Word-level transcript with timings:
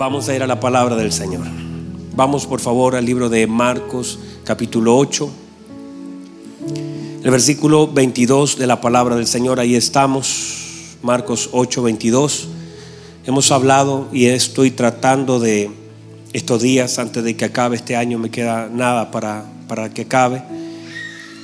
Vamos 0.00 0.30
a 0.30 0.34
ir 0.34 0.42
a 0.42 0.46
la 0.46 0.58
palabra 0.58 0.96
del 0.96 1.12
Señor. 1.12 1.42
Vamos 2.16 2.46
por 2.46 2.58
favor 2.58 2.96
al 2.96 3.04
libro 3.04 3.28
de 3.28 3.46
Marcos 3.46 4.18
capítulo 4.44 4.96
8. 4.96 5.30
El 7.22 7.30
versículo 7.30 7.86
22 7.86 8.56
de 8.56 8.66
la 8.66 8.80
palabra 8.80 9.14
del 9.16 9.26
Señor, 9.26 9.60
ahí 9.60 9.74
estamos. 9.74 10.96
Marcos 11.02 11.50
8, 11.52 11.82
22. 11.82 12.48
Hemos 13.26 13.52
hablado 13.52 14.08
y 14.10 14.24
estoy 14.24 14.70
tratando 14.70 15.38
de 15.38 15.70
estos 16.32 16.62
días 16.62 16.98
antes 16.98 17.22
de 17.22 17.36
que 17.36 17.44
acabe 17.44 17.76
este 17.76 17.94
año, 17.94 18.18
me 18.18 18.30
queda 18.30 18.70
nada 18.72 19.10
para, 19.10 19.44
para 19.68 19.92
que 19.92 20.00
acabe, 20.00 20.42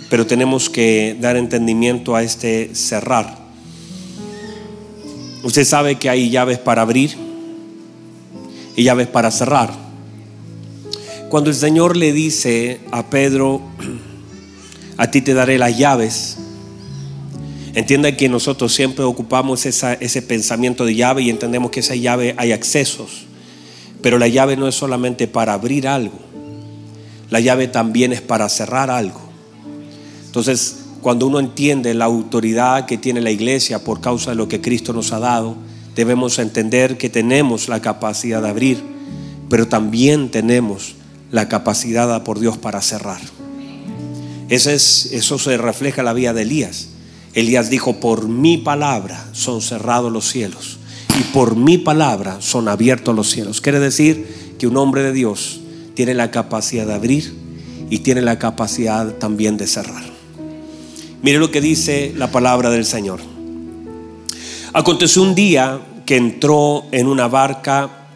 pero 0.08 0.26
tenemos 0.26 0.70
que 0.70 1.14
dar 1.20 1.36
entendimiento 1.36 2.16
a 2.16 2.22
este 2.22 2.74
cerrar. 2.74 3.36
Usted 5.42 5.66
sabe 5.66 5.96
que 5.96 6.08
hay 6.08 6.30
llaves 6.30 6.58
para 6.58 6.80
abrir 6.80 7.25
y 8.76 8.84
llaves 8.84 9.08
para 9.08 9.30
cerrar. 9.30 9.72
Cuando 11.28 11.50
el 11.50 11.56
Señor 11.56 11.96
le 11.96 12.12
dice 12.12 12.80
a 12.92 13.10
Pedro, 13.10 13.60
a 14.96 15.10
ti 15.10 15.22
te 15.22 15.34
daré 15.34 15.58
las 15.58 15.76
llaves, 15.76 16.36
entienda 17.74 18.16
que 18.16 18.28
nosotros 18.28 18.72
siempre 18.72 19.04
ocupamos 19.04 19.66
ese 19.66 20.22
pensamiento 20.22 20.84
de 20.84 20.94
llave 20.94 21.22
y 21.22 21.30
entendemos 21.30 21.70
que 21.70 21.80
esa 21.80 21.96
llave 21.96 22.34
hay 22.38 22.52
accesos, 22.52 23.26
pero 24.02 24.18
la 24.18 24.28
llave 24.28 24.56
no 24.56 24.68
es 24.68 24.74
solamente 24.74 25.26
para 25.26 25.54
abrir 25.54 25.88
algo, 25.88 26.18
la 27.28 27.40
llave 27.40 27.66
también 27.66 28.12
es 28.12 28.20
para 28.20 28.48
cerrar 28.48 28.90
algo. 28.90 29.20
Entonces, 30.26 30.84
cuando 31.00 31.26
uno 31.26 31.40
entiende 31.40 31.92
la 31.94 32.04
autoridad 32.04 32.86
que 32.86 32.98
tiene 32.98 33.20
la 33.20 33.30
iglesia 33.30 33.82
por 33.82 34.00
causa 34.00 34.30
de 34.30 34.36
lo 34.36 34.48
que 34.48 34.60
Cristo 34.60 34.92
nos 34.92 35.12
ha 35.12 35.18
dado, 35.18 35.56
debemos 35.96 36.38
entender 36.38 36.98
que 36.98 37.08
tenemos 37.08 37.68
la 37.68 37.80
capacidad 37.80 38.42
de 38.42 38.50
abrir, 38.50 38.78
pero 39.48 39.66
también 39.66 40.30
tenemos 40.30 40.94
la 41.32 41.48
capacidad 41.48 42.22
por 42.22 42.38
Dios 42.38 42.58
para 42.58 42.82
cerrar. 42.82 43.20
Eso, 44.48 44.70
es, 44.70 45.10
eso 45.12 45.38
se 45.38 45.56
refleja 45.56 46.02
en 46.02 46.04
la 46.04 46.12
vida 46.12 46.34
de 46.34 46.42
Elías. 46.42 46.88
Elías 47.34 47.70
dijo, 47.70 47.98
por 47.98 48.28
mi 48.28 48.58
palabra 48.58 49.26
son 49.32 49.60
cerrados 49.60 50.12
los 50.12 50.28
cielos 50.30 50.78
y 51.18 51.22
por 51.32 51.56
mi 51.56 51.78
palabra 51.78 52.36
son 52.40 52.68
abiertos 52.68 53.16
los 53.16 53.30
cielos. 53.30 53.60
Quiere 53.60 53.80
decir 53.80 54.54
que 54.58 54.66
un 54.66 54.76
hombre 54.76 55.02
de 55.02 55.12
Dios 55.12 55.60
tiene 55.94 56.14
la 56.14 56.30
capacidad 56.30 56.86
de 56.86 56.94
abrir 56.94 57.34
y 57.88 58.00
tiene 58.00 58.20
la 58.20 58.38
capacidad 58.38 59.14
también 59.14 59.56
de 59.56 59.66
cerrar. 59.66 60.04
Mire 61.22 61.38
lo 61.38 61.50
que 61.50 61.60
dice 61.60 62.12
la 62.16 62.30
palabra 62.30 62.70
del 62.70 62.84
Señor. 62.84 63.35
Aconteció 64.76 65.22
un 65.22 65.34
día 65.34 65.80
que 66.04 66.18
entró 66.18 66.84
en 66.92 67.06
una 67.06 67.28
barca. 67.28 68.10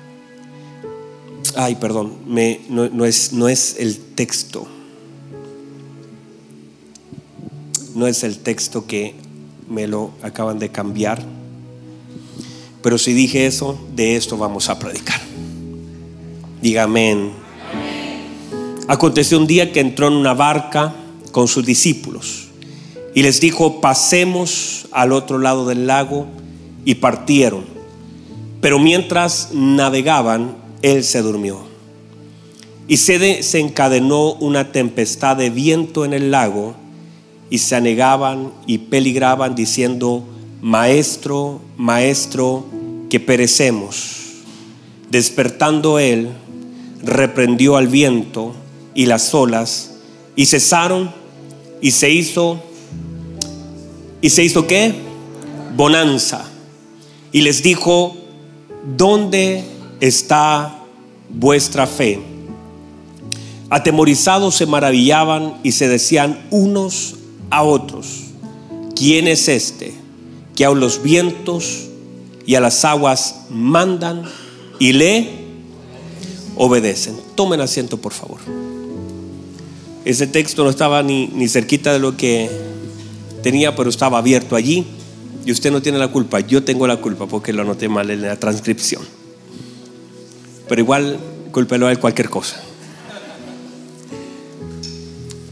Ay, 1.56 1.76
perdón, 1.76 2.18
no, 2.26 3.04
es, 3.06 3.32
no 3.32 3.48
es 3.48 3.76
el 3.78 3.98
texto. 3.98 4.68
No 7.94 8.06
es 8.06 8.24
el 8.24 8.40
texto 8.40 8.86
que 8.86 9.14
me 9.70 9.88
lo 9.88 10.10
acaban 10.20 10.58
de 10.58 10.68
cambiar. 10.68 11.24
Pero 12.82 12.98
si 12.98 13.14
dije 13.14 13.46
eso, 13.46 13.80
de 13.96 14.16
esto 14.16 14.36
vamos 14.36 14.68
a 14.68 14.78
predicar. 14.78 15.22
Dígame. 16.60 17.30
Aconteció 18.86 19.38
un 19.38 19.46
día 19.46 19.72
que 19.72 19.80
entró 19.80 20.08
en 20.08 20.12
una 20.12 20.34
barca 20.34 20.94
con 21.32 21.48
sus 21.48 21.64
discípulos 21.64 22.48
y 23.14 23.22
les 23.22 23.40
dijo, 23.40 23.80
pasemos 23.80 24.86
al 24.90 25.12
otro 25.12 25.38
lado 25.38 25.66
del 25.66 25.86
lago 25.86 26.26
y 26.84 26.96
partieron. 26.96 27.64
Pero 28.60 28.78
mientras 28.78 29.50
navegaban, 29.52 30.54
él 30.82 31.04
se 31.04 31.22
durmió. 31.22 31.58
Y 32.88 32.96
se 32.96 33.18
desencadenó 33.18 34.34
una 34.34 34.72
tempestad 34.72 35.36
de 35.36 35.50
viento 35.50 36.04
en 36.04 36.12
el 36.12 36.30
lago 36.30 36.74
y 37.48 37.58
se 37.58 37.76
anegaban 37.76 38.52
y 38.66 38.78
peligraban 38.78 39.54
diciendo, 39.54 40.24
Maestro, 40.60 41.60
Maestro, 41.76 42.66
que 43.08 43.20
perecemos. 43.20 44.16
Despertando 45.10 45.98
él, 45.98 46.28
reprendió 47.02 47.76
al 47.76 47.88
viento 47.88 48.54
y 48.94 49.06
las 49.06 49.34
olas 49.34 49.92
y 50.36 50.46
cesaron 50.46 51.12
y 51.80 51.92
se 51.92 52.10
hizo, 52.10 52.60
¿y 54.20 54.30
se 54.30 54.44
hizo 54.44 54.66
qué? 54.66 54.94
Bonanza 55.76 56.50
y 57.32 57.42
les 57.42 57.62
dijo, 57.62 58.16
¿dónde 58.96 59.64
está 60.00 60.84
vuestra 61.28 61.86
fe? 61.86 62.20
Atemorizados 63.68 64.56
se 64.56 64.66
maravillaban 64.66 65.54
y 65.62 65.72
se 65.72 65.88
decían 65.88 66.46
unos 66.50 67.16
a 67.50 67.62
otros, 67.62 68.24
¿quién 68.96 69.28
es 69.28 69.48
este 69.48 69.94
que 70.56 70.64
a 70.64 70.70
los 70.70 71.02
vientos 71.02 71.88
y 72.46 72.56
a 72.56 72.60
las 72.60 72.84
aguas 72.84 73.42
mandan 73.48 74.24
y 74.80 74.92
le 74.92 75.30
obedecen? 76.56 77.16
Tomen 77.36 77.60
asiento, 77.60 77.96
por 77.96 78.12
favor. 78.12 78.40
Ese 80.04 80.26
texto 80.26 80.64
no 80.64 80.70
estaba 80.70 81.02
ni, 81.02 81.28
ni 81.28 81.48
cerquita 81.48 81.92
de 81.92 82.00
lo 82.00 82.16
que 82.16 82.50
tenía, 83.42 83.76
pero 83.76 83.88
estaba 83.88 84.18
abierto 84.18 84.56
allí. 84.56 84.84
Y 85.50 85.52
usted 85.52 85.72
no 85.72 85.82
tiene 85.82 85.98
la 85.98 86.06
culpa, 86.06 86.38
yo 86.38 86.62
tengo 86.62 86.86
la 86.86 86.98
culpa 86.98 87.26
porque 87.26 87.52
lo 87.52 87.62
anoté 87.62 87.88
mal 87.88 88.08
en 88.08 88.22
la 88.22 88.36
transcripción. 88.36 89.02
Pero 90.68 90.80
igual, 90.80 91.18
culpelo 91.50 91.88
a 91.88 91.90
él 91.90 91.98
cualquier 91.98 92.30
cosa. 92.30 92.62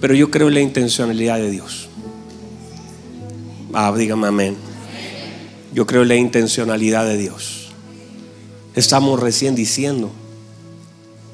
Pero 0.00 0.14
yo 0.14 0.30
creo 0.30 0.46
en 0.46 0.54
la 0.54 0.60
intencionalidad 0.60 1.38
de 1.38 1.50
Dios. 1.50 1.88
Ah, 3.72 3.92
dígame 3.98 4.28
amén. 4.28 4.56
Yo 5.74 5.84
creo 5.84 6.02
en 6.02 6.08
la 6.10 6.14
intencionalidad 6.14 7.04
de 7.04 7.16
Dios. 7.16 7.72
Estamos 8.76 9.18
recién 9.18 9.56
diciendo, 9.56 10.12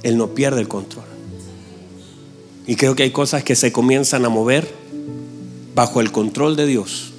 Él 0.02 0.16
no 0.16 0.28
pierde 0.28 0.62
el 0.62 0.68
control. 0.68 1.04
Y 2.66 2.76
creo 2.76 2.96
que 2.96 3.02
hay 3.02 3.10
cosas 3.10 3.44
que 3.44 3.56
se 3.56 3.72
comienzan 3.72 4.24
a 4.24 4.30
mover 4.30 4.66
bajo 5.74 6.00
el 6.00 6.10
control 6.10 6.56
de 6.56 6.64
Dios 6.64 7.13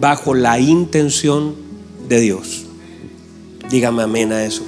bajo 0.00 0.34
la 0.34 0.58
intención 0.58 1.54
de 2.08 2.20
Dios. 2.20 2.64
Dígame 3.70 4.02
amén 4.02 4.32
a 4.32 4.44
eso. 4.44 4.62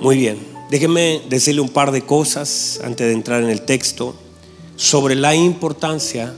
Muy 0.00 0.16
bien, 0.16 0.38
déjeme 0.70 1.22
decirle 1.28 1.60
un 1.60 1.68
par 1.68 1.92
de 1.92 2.02
cosas 2.02 2.80
antes 2.82 3.06
de 3.06 3.12
entrar 3.12 3.42
en 3.42 3.50
el 3.50 3.62
texto 3.62 4.14
sobre 4.76 5.14
la 5.14 5.34
importancia 5.34 6.34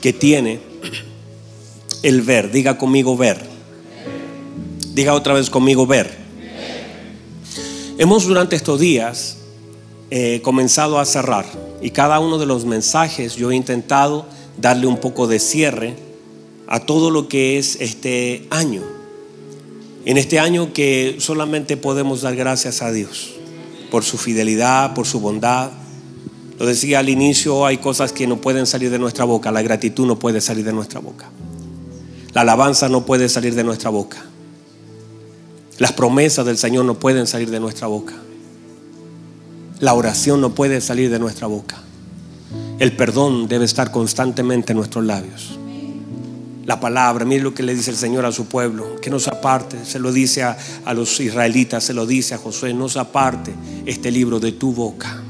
que 0.00 0.12
tiene 0.12 0.60
el 2.02 2.22
ver. 2.22 2.50
Diga 2.52 2.76
conmigo 2.76 3.16
ver. 3.16 3.40
Diga 4.92 5.14
otra 5.14 5.34
vez 5.34 5.50
conmigo 5.50 5.86
ver. 5.86 6.24
Hemos 7.96 8.26
durante 8.26 8.56
estos 8.56 8.80
días 8.80 9.38
eh, 10.10 10.40
comenzado 10.42 10.98
a 10.98 11.04
cerrar 11.04 11.46
y 11.80 11.90
cada 11.90 12.20
uno 12.20 12.38
de 12.38 12.46
los 12.46 12.64
mensajes 12.64 13.36
yo 13.36 13.50
he 13.50 13.56
intentado 13.56 14.26
darle 14.60 14.86
un 14.86 14.98
poco 14.98 15.26
de 15.26 15.38
cierre 15.38 15.96
a 16.74 16.80
todo 16.80 17.12
lo 17.12 17.28
que 17.28 17.56
es 17.56 17.76
este 17.80 18.48
año. 18.50 18.82
En 20.06 20.16
este 20.16 20.40
año 20.40 20.72
que 20.72 21.18
solamente 21.20 21.76
podemos 21.76 22.22
dar 22.22 22.34
gracias 22.34 22.82
a 22.82 22.90
Dios 22.90 23.30
por 23.92 24.02
su 24.02 24.18
fidelidad, 24.18 24.92
por 24.92 25.06
su 25.06 25.20
bondad. 25.20 25.70
Lo 26.58 26.66
decía 26.66 26.98
al 26.98 27.08
inicio, 27.08 27.64
hay 27.64 27.78
cosas 27.78 28.12
que 28.12 28.26
no 28.26 28.40
pueden 28.40 28.66
salir 28.66 28.90
de 28.90 28.98
nuestra 28.98 29.24
boca. 29.24 29.52
La 29.52 29.62
gratitud 29.62 30.04
no 30.04 30.18
puede 30.18 30.40
salir 30.40 30.64
de 30.64 30.72
nuestra 30.72 30.98
boca. 30.98 31.30
La 32.32 32.40
alabanza 32.40 32.88
no 32.88 33.06
puede 33.06 33.28
salir 33.28 33.54
de 33.54 33.62
nuestra 33.62 33.90
boca. 33.90 34.24
Las 35.78 35.92
promesas 35.92 36.44
del 36.44 36.58
Señor 36.58 36.86
no 36.86 36.98
pueden 36.98 37.28
salir 37.28 37.50
de 37.52 37.60
nuestra 37.60 37.86
boca. 37.86 38.14
La 39.78 39.94
oración 39.94 40.40
no 40.40 40.56
puede 40.56 40.80
salir 40.80 41.08
de 41.08 41.20
nuestra 41.20 41.46
boca. 41.46 41.80
El 42.80 42.96
perdón 42.96 43.46
debe 43.46 43.64
estar 43.64 43.92
constantemente 43.92 44.72
en 44.72 44.78
nuestros 44.78 45.04
labios 45.04 45.60
la 46.66 46.80
palabra. 46.80 47.24
Mire 47.24 47.42
lo 47.42 47.54
que 47.54 47.62
le 47.62 47.74
dice 47.74 47.90
el 47.90 47.96
Señor 47.96 48.24
a 48.24 48.32
su 48.32 48.46
pueblo, 48.46 48.96
que 49.00 49.10
no 49.10 49.18
se 49.20 49.30
aparte, 49.30 49.84
se 49.84 49.98
lo 49.98 50.12
dice 50.12 50.42
a, 50.42 50.56
los 50.94 51.20
israelitas, 51.20 51.84
se 51.84 51.94
lo 51.94 52.06
dice 52.06 52.34
a 52.34 52.38
Josué, 52.38 52.74
no 52.74 52.88
se 52.88 52.98
aparte 52.98 53.52
este 53.86 54.10
libro 54.10 54.40
de 54.40 54.52
tu 54.52 54.72
boca. 54.72 55.22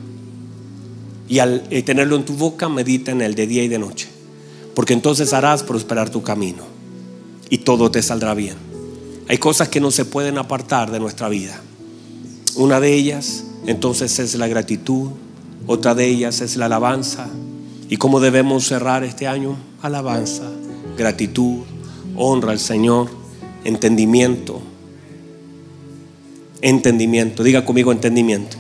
Y 1.29 1.39
al 1.39 1.65
eh, 1.71 1.83
tenerlo 1.83 2.17
en 2.17 2.25
tu 2.25 2.35
boca, 2.35 2.69
medita 2.69 3.11
en 3.11 3.23
él 3.23 3.35
de 3.35 3.47
día 3.47 3.65
y 3.65 3.69
de 3.69 3.79
noche, 3.79 4.09
porque 4.75 4.93
entonces 4.93 5.33
harás 5.33 5.63
prosperar 5.63 6.11
tu 6.11 6.23
camino 6.23 6.65
y 7.49 7.59
todo 7.59 7.91
te 7.91 8.03
saldrá 8.03 8.35
bien. 8.35 8.57
Hay 9.29 9.39
cosas 9.39 9.69
que 9.69 9.81
no 9.81 9.91
se 9.91 10.05
pueden 10.05 10.37
apartar 10.37 10.91
de 10.91 11.01
nuestra 11.01 11.29
vida. 11.29 11.59
Una 12.57 12.79
de 12.79 12.93
ellas 12.93 13.45
entonces 13.67 14.19
es 14.19 14.35
la 14.35 14.47
gratitud, 14.49 15.11
otra 15.67 15.95
de 15.95 16.07
ellas 16.07 16.43
es 16.43 16.57
la 16.57 16.67
alabanza. 16.67 17.27
¿Y 17.89 17.97
cómo 17.97 18.21
debemos 18.21 18.67
cerrar 18.67 19.03
este 19.03 19.27
año? 19.27 19.57
Alabanza 19.83 20.51
gratitud, 20.97 21.63
honra 22.17 22.53
al 22.53 22.61
Señor, 22.61 23.11
entendimiento. 23.65 24.63
entendimiento. 26.61 27.43
Diga 27.43 27.65
conmigo 27.65 27.93
entendimiento. 27.93 28.57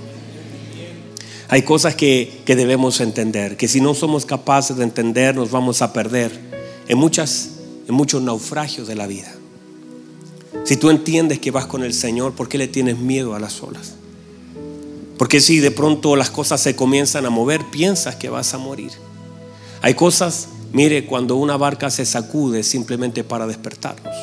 Hay 1.48 1.62
cosas 1.62 1.94
que, 1.94 2.42
que, 2.44 2.56
debemos 2.56 3.00
entender, 3.00 3.56
que 3.56 3.68
si 3.68 3.80
no 3.80 3.94
somos 3.94 4.26
capaces 4.26 4.76
de 4.76 4.84
entender 4.84 5.36
nos 5.36 5.50
vamos 5.50 5.82
a 5.82 5.92
perder 5.92 6.38
en, 6.88 6.98
muchas, 6.98 7.50
en 7.86 7.94
muchos 7.94 8.22
naufragios 8.22 8.88
de 8.88 8.94
la 8.94 9.06
vida. 9.06 9.32
Si 10.64 10.76
tú 10.76 10.90
entiendes 10.90 11.38
que 11.38 11.50
vas 11.50 11.66
con 11.66 11.84
el 11.84 11.92
Señor, 11.92 12.32
¿por 12.32 12.48
qué 12.48 12.58
le 12.58 12.68
tienes 12.68 12.98
miedo 12.98 13.34
a 13.34 13.40
las 13.40 13.62
olas? 13.62 13.94
Porque 15.18 15.40
si 15.40 15.60
de 15.60 15.70
pronto 15.70 16.16
las 16.16 16.30
cosas 16.30 16.60
se 16.60 16.74
comienzan 16.74 17.26
a 17.26 17.30
mover, 17.30 17.64
piensas 17.70 18.16
que 18.16 18.30
vas 18.30 18.54
a 18.54 18.58
morir. 18.58 18.90
Hay 19.82 19.94
cosas, 19.94 20.48
mire, 20.74 21.06
cuando 21.06 21.36
una 21.36 21.56
barca 21.56 21.88
se 21.88 22.04
sacude 22.04 22.62
simplemente 22.62 23.24
para 23.24 23.46
despertarnos. 23.46 24.14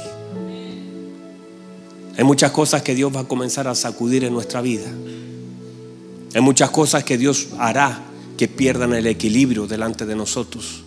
Hay 2.18 2.24
muchas 2.24 2.52
cosas 2.52 2.84
que 2.84 2.94
Dios 2.94 3.16
va 3.16 3.22
a 3.22 3.28
comenzar 3.28 3.68
a 3.68 3.74
sacudir 3.74 4.24
en 4.26 4.34
nuestra 4.34 4.62
vida. 4.62 4.88
Hay 6.36 6.42
muchas 6.42 6.70
cosas 6.70 7.04
que 7.04 7.18
Dios 7.18 7.48
hará 7.58 8.04
que 8.38 8.48
pierdan 8.48 8.94
el 8.94 9.08
equilibrio 9.08 9.66
delante 9.66 10.06
de 10.06 10.16
nosotros 10.16 10.84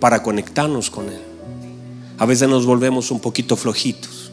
para 0.00 0.22
conectarnos 0.22 0.90
con 0.90 1.08
Él. 1.08 1.20
A 2.18 2.26
veces 2.26 2.48
nos 2.48 2.66
volvemos 2.66 3.10
un 3.10 3.20
poquito 3.20 3.56
flojitos. 3.56 4.32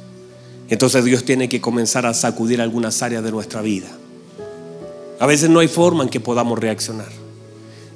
Entonces 0.68 1.06
Dios 1.06 1.26
tiene 1.26 1.48
que 1.48 1.62
comenzar 1.62 2.06
a 2.06 2.14
sacudir 2.14 2.60
algunas 2.60 3.02
áreas 3.02 3.24
de 3.24 3.32
nuestra 3.32 3.62
vida. 3.62 3.88
A 5.20 5.26
veces 5.28 5.50
no 5.50 5.60
hay 5.60 5.68
forma 5.68 6.04
en 6.04 6.10
que 6.10 6.20
podamos 6.20 6.58
reaccionar. 6.58 7.21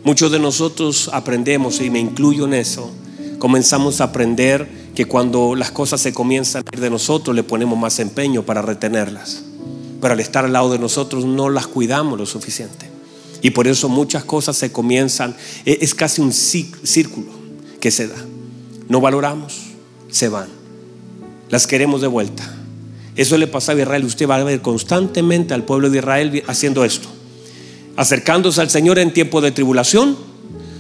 Muchos 0.06 0.31
de 0.31 0.38
nosotros 0.38 1.10
aprendemos, 1.13 1.81
y 1.81 1.90
me 1.90 2.00
incluyo 2.00 2.46
en 2.46 2.54
eso, 2.54 2.92
comenzamos 3.40 4.02
a 4.02 4.04
aprender 4.04 4.69
que 4.94 5.06
cuando 5.06 5.56
las 5.56 5.72
cosas 5.72 6.00
se 6.00 6.13
comienzan 6.13 6.63
a 6.63 6.75
ir 6.75 6.80
de 6.80 6.92
nosotros 6.92 7.36
le 7.36 7.42
ponemos 7.42 7.75
más 7.80 7.98
empeño 7.98 8.44
para 8.44 8.62
retenerlas. 8.62 9.42
Pero 10.00 10.13
al 10.13 10.19
estar 10.19 10.46
al 10.46 10.54
lado 10.54 10.72
de 10.72 10.78
nosotros 10.78 11.25
no 11.25 11.50
las 11.50 11.66
cuidamos 11.66 12.19
lo 12.19 12.28
suficiente. 12.28 12.88
Y 13.42 13.50
por 13.50 13.68
eso 13.68 13.90
muchas 13.90 14.24
cosas 14.24 14.56
se 14.56 14.72
comienzan, 14.72 15.36
e, 15.66 15.80
es 15.81 15.96
casi 15.96 16.22
un 16.22 16.31
círculo 16.31 17.31
que 17.80 17.90
se 17.90 18.08
da. 18.08 18.24
No 18.88 19.01
valoramos, 19.01 19.60
se 20.12 20.30
van. 20.30 20.50
Las 21.50 21.66
queremos 21.66 22.01
de 22.01 22.08
vuelta. 22.08 22.56
Eso 23.16 23.40
le 23.40 23.48
pasaba 23.48 23.80
a 23.80 23.81
Israel. 23.81 24.06
Usted 24.06 24.30
va 24.30 24.36
a 24.36 24.44
ver 24.44 24.62
constantemente 24.62 25.56
al 25.56 25.63
pueblo 25.63 25.90
de 25.90 25.98
Israel 25.98 26.44
haciendo 26.46 26.86
esto. 26.86 27.15
Acercándose 27.96 28.62
al 28.62 28.70
Señor 28.70 29.00
en 29.00 29.14
tiempo 29.14 29.42
de 29.42 29.52
tribulación, 29.52 30.18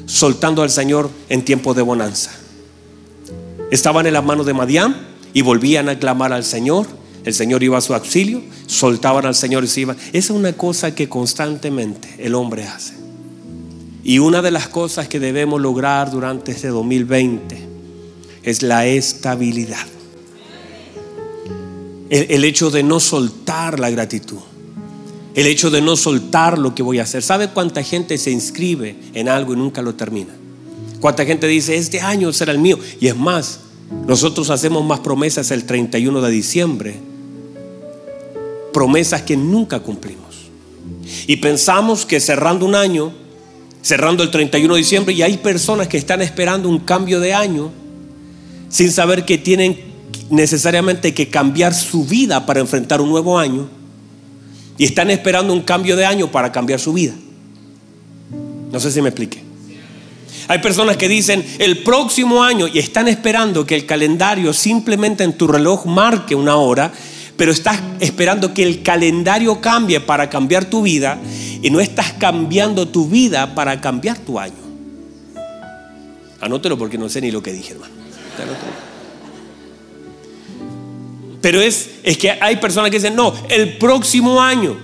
soltando 0.05 0.61
al 0.61 0.69
Señor 0.69 1.09
en 1.29 1.43
tiempo 1.43 1.73
de 1.73 1.81
bonanza. 1.81 2.31
Estaban 3.71 4.05
en 4.05 4.13
las 4.13 4.23
manos 4.23 4.45
de 4.45 4.53
Madián 4.53 4.95
y 5.33 5.41
volvían 5.41 5.89
a 5.89 5.99
clamar 5.99 6.33
al 6.33 6.43
Señor. 6.43 6.87
El 7.23 7.33
Señor 7.33 7.63
iba 7.63 7.77
a 7.77 7.81
su 7.81 7.93
auxilio, 7.93 8.41
soltaban 8.67 9.25
al 9.25 9.35
Señor 9.35 9.63
y 9.63 9.67
se 9.67 9.81
iban. 9.81 9.97
Esa 10.13 10.17
es 10.17 10.29
una 10.29 10.53
cosa 10.53 10.93
que 10.93 11.09
constantemente 11.09 12.15
el 12.19 12.35
hombre 12.35 12.63
hace. 12.63 12.93
Y 14.03 14.19
una 14.19 14.43
de 14.43 14.51
las 14.51 14.67
cosas 14.67 15.07
que 15.07 15.19
debemos 15.19 15.59
lograr 15.59 16.11
durante 16.11 16.51
este 16.51 16.67
2020 16.67 17.67
es 18.43 18.61
la 18.61 18.85
estabilidad. 18.85 19.85
El, 22.11 22.27
el, 22.29 22.43
hecho 22.43 22.69
de 22.69 22.83
no 22.83 22.99
soltar 22.99 23.79
la 23.79 23.89
gratitud. 23.89 24.37
El 25.35 25.47
hecho 25.47 25.69
de 25.69 25.81
no 25.81 25.95
soltar 25.97 26.57
lo 26.57 26.73
que 26.73 26.81
voy 26.81 26.99
a 26.99 27.03
hacer. 27.03 27.21
¿Sabe 27.21 27.49
cuánta 27.49 27.83
gente 27.83 28.17
se 28.17 28.31
inscribe 28.31 28.95
en 29.13 29.27
algo 29.27 29.53
y 29.53 29.57
nunca 29.57 29.81
lo 29.81 29.93
termina? 29.93 30.33
¿Cuánta 31.01 31.25
gente 31.25 31.45
dice, 31.45 31.75
este 31.75 31.99
año 31.99 32.31
será 32.33 32.51
el 32.53 32.59
mío? 32.59 32.79
Y 32.99 33.07
es 33.07 33.15
más, 33.15 33.59
nosotros 34.07 34.49
hacemos 34.49 34.83
más 34.85 35.01
promesas 35.01 35.51
el 35.51 35.65
31 35.65 36.21
de 36.21 36.31
diciembre. 36.31 36.95
Promesas 38.73 39.21
que 39.21 39.35
nunca 39.35 39.81
cumplimos. 39.81 40.25
Y 41.27 41.37
pensamos 41.37 42.05
que 42.05 42.19
cerrando 42.19 42.65
un 42.65 42.75
año, 42.75 43.11
cerrando 43.81 44.23
el 44.23 44.31
31 44.31 44.73
de 44.73 44.79
diciembre, 44.79 45.13
y 45.13 45.21
hay 45.21 45.37
personas 45.37 45.87
que 45.87 45.97
están 45.97 46.21
esperando 46.21 46.69
un 46.69 46.79
cambio 46.79 47.19
de 47.19 47.33
año 47.33 47.71
sin 48.69 48.91
saber 48.91 49.25
que 49.25 49.37
tienen 49.37 49.79
necesariamente 50.29 51.13
que 51.13 51.29
cambiar 51.29 51.73
su 51.73 52.05
vida 52.05 52.45
para 52.45 52.59
enfrentar 52.59 53.01
un 53.01 53.09
nuevo 53.09 53.37
año. 53.37 53.67
Y 54.77 54.85
están 54.85 55.09
esperando 55.09 55.53
un 55.53 55.61
cambio 55.61 55.95
de 55.95 56.05
año 56.05 56.31
para 56.31 56.51
cambiar 56.51 56.79
su 56.79 56.93
vida. 56.93 57.13
No 58.71 58.79
sé 58.79 58.91
si 58.91 59.01
me 59.01 59.09
explique. 59.09 59.41
Hay 60.47 60.59
personas 60.59 60.97
que 60.97 61.07
dicen 61.07 61.43
el 61.59 61.79
próximo 61.79 62.43
año 62.43 62.67
y 62.67 62.77
están 62.79 63.07
esperando 63.07 63.65
que 63.65 63.75
el 63.75 63.85
calendario 63.85 64.53
simplemente 64.53 65.23
en 65.23 65.33
tu 65.33 65.47
reloj 65.47 65.85
marque 65.85 66.35
una 66.35 66.57
hora, 66.57 66.91
pero 67.35 67.51
estás 67.51 67.79
esperando 67.99 68.53
que 68.53 68.63
el 68.63 68.83
calendario 68.83 69.59
cambie 69.59 69.99
para 70.01 70.29
cambiar 70.29 70.65
tu 70.65 70.83
vida 70.83 71.17
y 71.61 71.69
no 71.69 71.79
estás 71.79 72.13
cambiando 72.13 72.87
tu 72.87 73.07
vida 73.07 73.55
para 73.55 73.81
cambiar 73.81 74.19
tu 74.19 74.39
año. 74.39 74.53
Anótelo 76.41 76.77
porque 76.77 76.97
no 76.97 77.09
sé 77.09 77.21
ni 77.21 77.31
lo 77.31 77.41
que 77.41 77.51
dije, 77.51 77.73
hermano. 77.73 77.93
Pero 81.45 81.61
es, 81.61 81.91
es 82.01 82.17
que 82.17 82.31
hay 82.31 82.55
personas 82.55 82.89
que 82.89 82.97
dicen, 82.97 83.15
no, 83.15 83.31
el 83.49 83.77
próximo 83.77 84.41
año. 84.41 84.79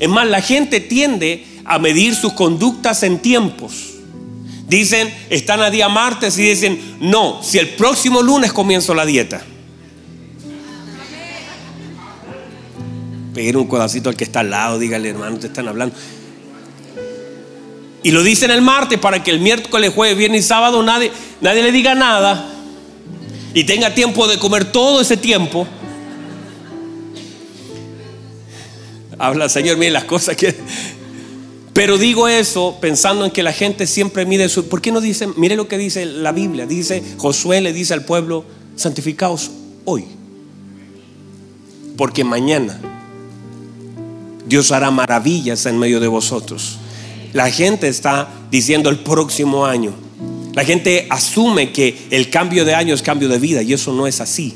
Es 0.00 0.08
más, 0.08 0.26
la 0.26 0.42
gente 0.42 0.80
tiende 0.80 1.46
a 1.64 1.78
medir 1.78 2.16
sus 2.16 2.32
conductas 2.32 3.04
en 3.04 3.20
tiempos. 3.20 3.92
Dicen, 4.66 5.14
están 5.28 5.60
a 5.60 5.70
día 5.70 5.88
martes 5.88 6.36
y 6.38 6.42
dicen, 6.42 6.96
no, 6.98 7.40
si 7.44 7.58
el 7.58 7.68
próximo 7.68 8.20
lunes 8.20 8.52
comienzo 8.52 8.96
la 8.96 9.06
dieta. 9.06 9.44
Peguer 13.32 13.56
un 13.56 13.68
codacito 13.68 14.08
al 14.08 14.16
que 14.16 14.24
está 14.24 14.40
al 14.40 14.50
lado, 14.50 14.76
dígale, 14.76 15.10
hermano, 15.10 15.38
te 15.38 15.46
están 15.46 15.68
hablando. 15.68 15.94
Y 18.02 18.10
lo 18.10 18.24
dicen 18.24 18.50
el 18.50 18.60
martes 18.60 18.98
para 18.98 19.22
que 19.22 19.30
el 19.30 19.38
miércoles, 19.38 19.92
jueves, 19.94 20.18
viernes 20.18 20.46
y 20.46 20.48
sábado 20.48 20.82
nadie, 20.82 21.12
nadie 21.40 21.62
le 21.62 21.70
diga 21.70 21.94
nada 21.94 22.56
y 23.54 23.64
tenga 23.64 23.94
tiempo 23.94 24.26
de 24.28 24.38
comer 24.38 24.70
todo 24.70 25.00
ese 25.00 25.16
tiempo. 25.16 25.66
Habla, 29.18 29.48
Señor, 29.48 29.76
mire 29.76 29.90
las 29.90 30.04
cosas 30.04 30.36
que 30.36 30.54
pero 31.72 31.98
digo 31.98 32.28
eso 32.28 32.76
pensando 32.80 33.24
en 33.24 33.30
que 33.30 33.42
la 33.42 33.52
gente 33.52 33.86
siempre 33.86 34.26
mide 34.26 34.48
su... 34.48 34.68
¿Por 34.68 34.80
qué 34.80 34.90
no 34.90 35.00
dice, 35.00 35.28
mire 35.36 35.56
lo 35.56 35.68
que 35.68 35.78
dice 35.78 36.04
la 36.04 36.32
Biblia? 36.32 36.66
Dice, 36.66 37.02
Josué 37.16 37.60
le 37.60 37.72
dice 37.72 37.94
al 37.94 38.04
pueblo, 38.04 38.44
santificaos 38.76 39.50
hoy. 39.84 40.04
Porque 41.96 42.24
mañana 42.24 42.80
Dios 44.46 44.72
hará 44.72 44.90
maravillas 44.90 45.64
en 45.66 45.78
medio 45.78 46.00
de 46.00 46.08
vosotros. 46.08 46.78
La 47.32 47.50
gente 47.50 47.88
está 47.88 48.28
diciendo 48.50 48.90
el 48.90 48.98
próximo 48.98 49.64
año. 49.64 49.94
La 50.54 50.64
gente 50.64 51.06
asume 51.10 51.72
que 51.72 51.96
el 52.10 52.30
cambio 52.30 52.64
de 52.64 52.74
año 52.74 52.94
es 52.94 53.02
cambio 53.02 53.28
de 53.28 53.38
vida 53.38 53.62
y 53.62 53.72
eso 53.72 53.92
no 53.92 54.06
es 54.06 54.20
así. 54.20 54.54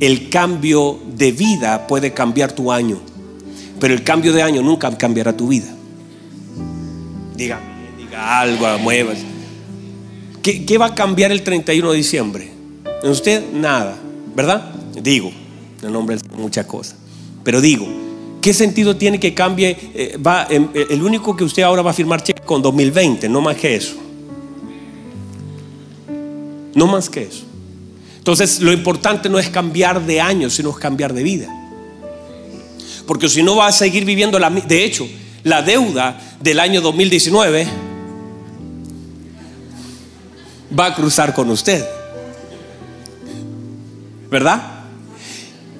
El 0.00 0.28
cambio 0.28 1.00
de 1.16 1.32
vida 1.32 1.86
puede 1.86 2.12
cambiar 2.12 2.52
tu 2.52 2.70
año, 2.70 3.00
pero 3.80 3.94
el 3.94 4.04
cambio 4.04 4.32
de 4.32 4.42
año 4.42 4.62
nunca 4.62 4.96
cambiará 4.96 5.36
tu 5.36 5.48
vida 5.48 5.74
diga, 7.38 7.60
diga 7.96 8.40
algo, 8.40 8.78
muevas. 8.80 9.18
¿Qué, 10.42 10.66
¿Qué 10.66 10.76
va 10.76 10.86
a 10.86 10.94
cambiar 10.94 11.30
el 11.30 11.42
31 11.42 11.92
de 11.92 11.96
diciembre? 11.96 12.50
En 13.02 13.10
usted 13.10 13.52
nada, 13.52 13.96
¿verdad? 14.34 14.72
Digo, 15.00 15.30
el 15.82 15.92
nombre 15.92 16.16
es 16.16 16.28
muchas 16.36 16.66
cosas. 16.66 16.96
Pero 17.44 17.60
digo, 17.60 17.86
¿qué 18.42 18.52
sentido 18.52 18.96
tiene 18.96 19.20
que 19.20 19.34
cambie? 19.34 19.76
Eh, 19.94 20.18
va, 20.18 20.48
eh, 20.50 20.86
el 20.90 21.02
único 21.02 21.36
que 21.36 21.44
usted 21.44 21.62
ahora 21.62 21.82
va 21.82 21.92
a 21.92 21.94
firmar 21.94 22.22
cheque 22.22 22.42
con 22.42 22.60
2020, 22.60 23.28
no 23.28 23.40
más 23.40 23.56
que 23.56 23.76
eso. 23.76 23.94
No 26.74 26.86
más 26.86 27.08
que 27.08 27.22
eso. 27.22 27.44
Entonces, 28.18 28.60
lo 28.60 28.72
importante 28.72 29.28
no 29.28 29.38
es 29.38 29.48
cambiar 29.48 30.04
de 30.04 30.20
año, 30.20 30.50
sino 30.50 30.70
es 30.70 30.76
cambiar 30.76 31.14
de 31.14 31.22
vida. 31.22 31.48
Porque 33.06 33.28
si 33.28 33.42
no 33.42 33.56
va 33.56 33.68
a 33.68 33.72
seguir 33.72 34.04
viviendo 34.04 34.38
la... 34.38 34.50
De 34.50 34.84
hecho, 34.84 35.08
la 35.44 35.62
deuda 35.62 36.20
del 36.40 36.60
año 36.60 36.80
2019 36.80 37.66
va 40.78 40.86
a 40.86 40.94
cruzar 40.94 41.34
con 41.34 41.48
usted. 41.50 41.86
¿Verdad? 44.30 44.62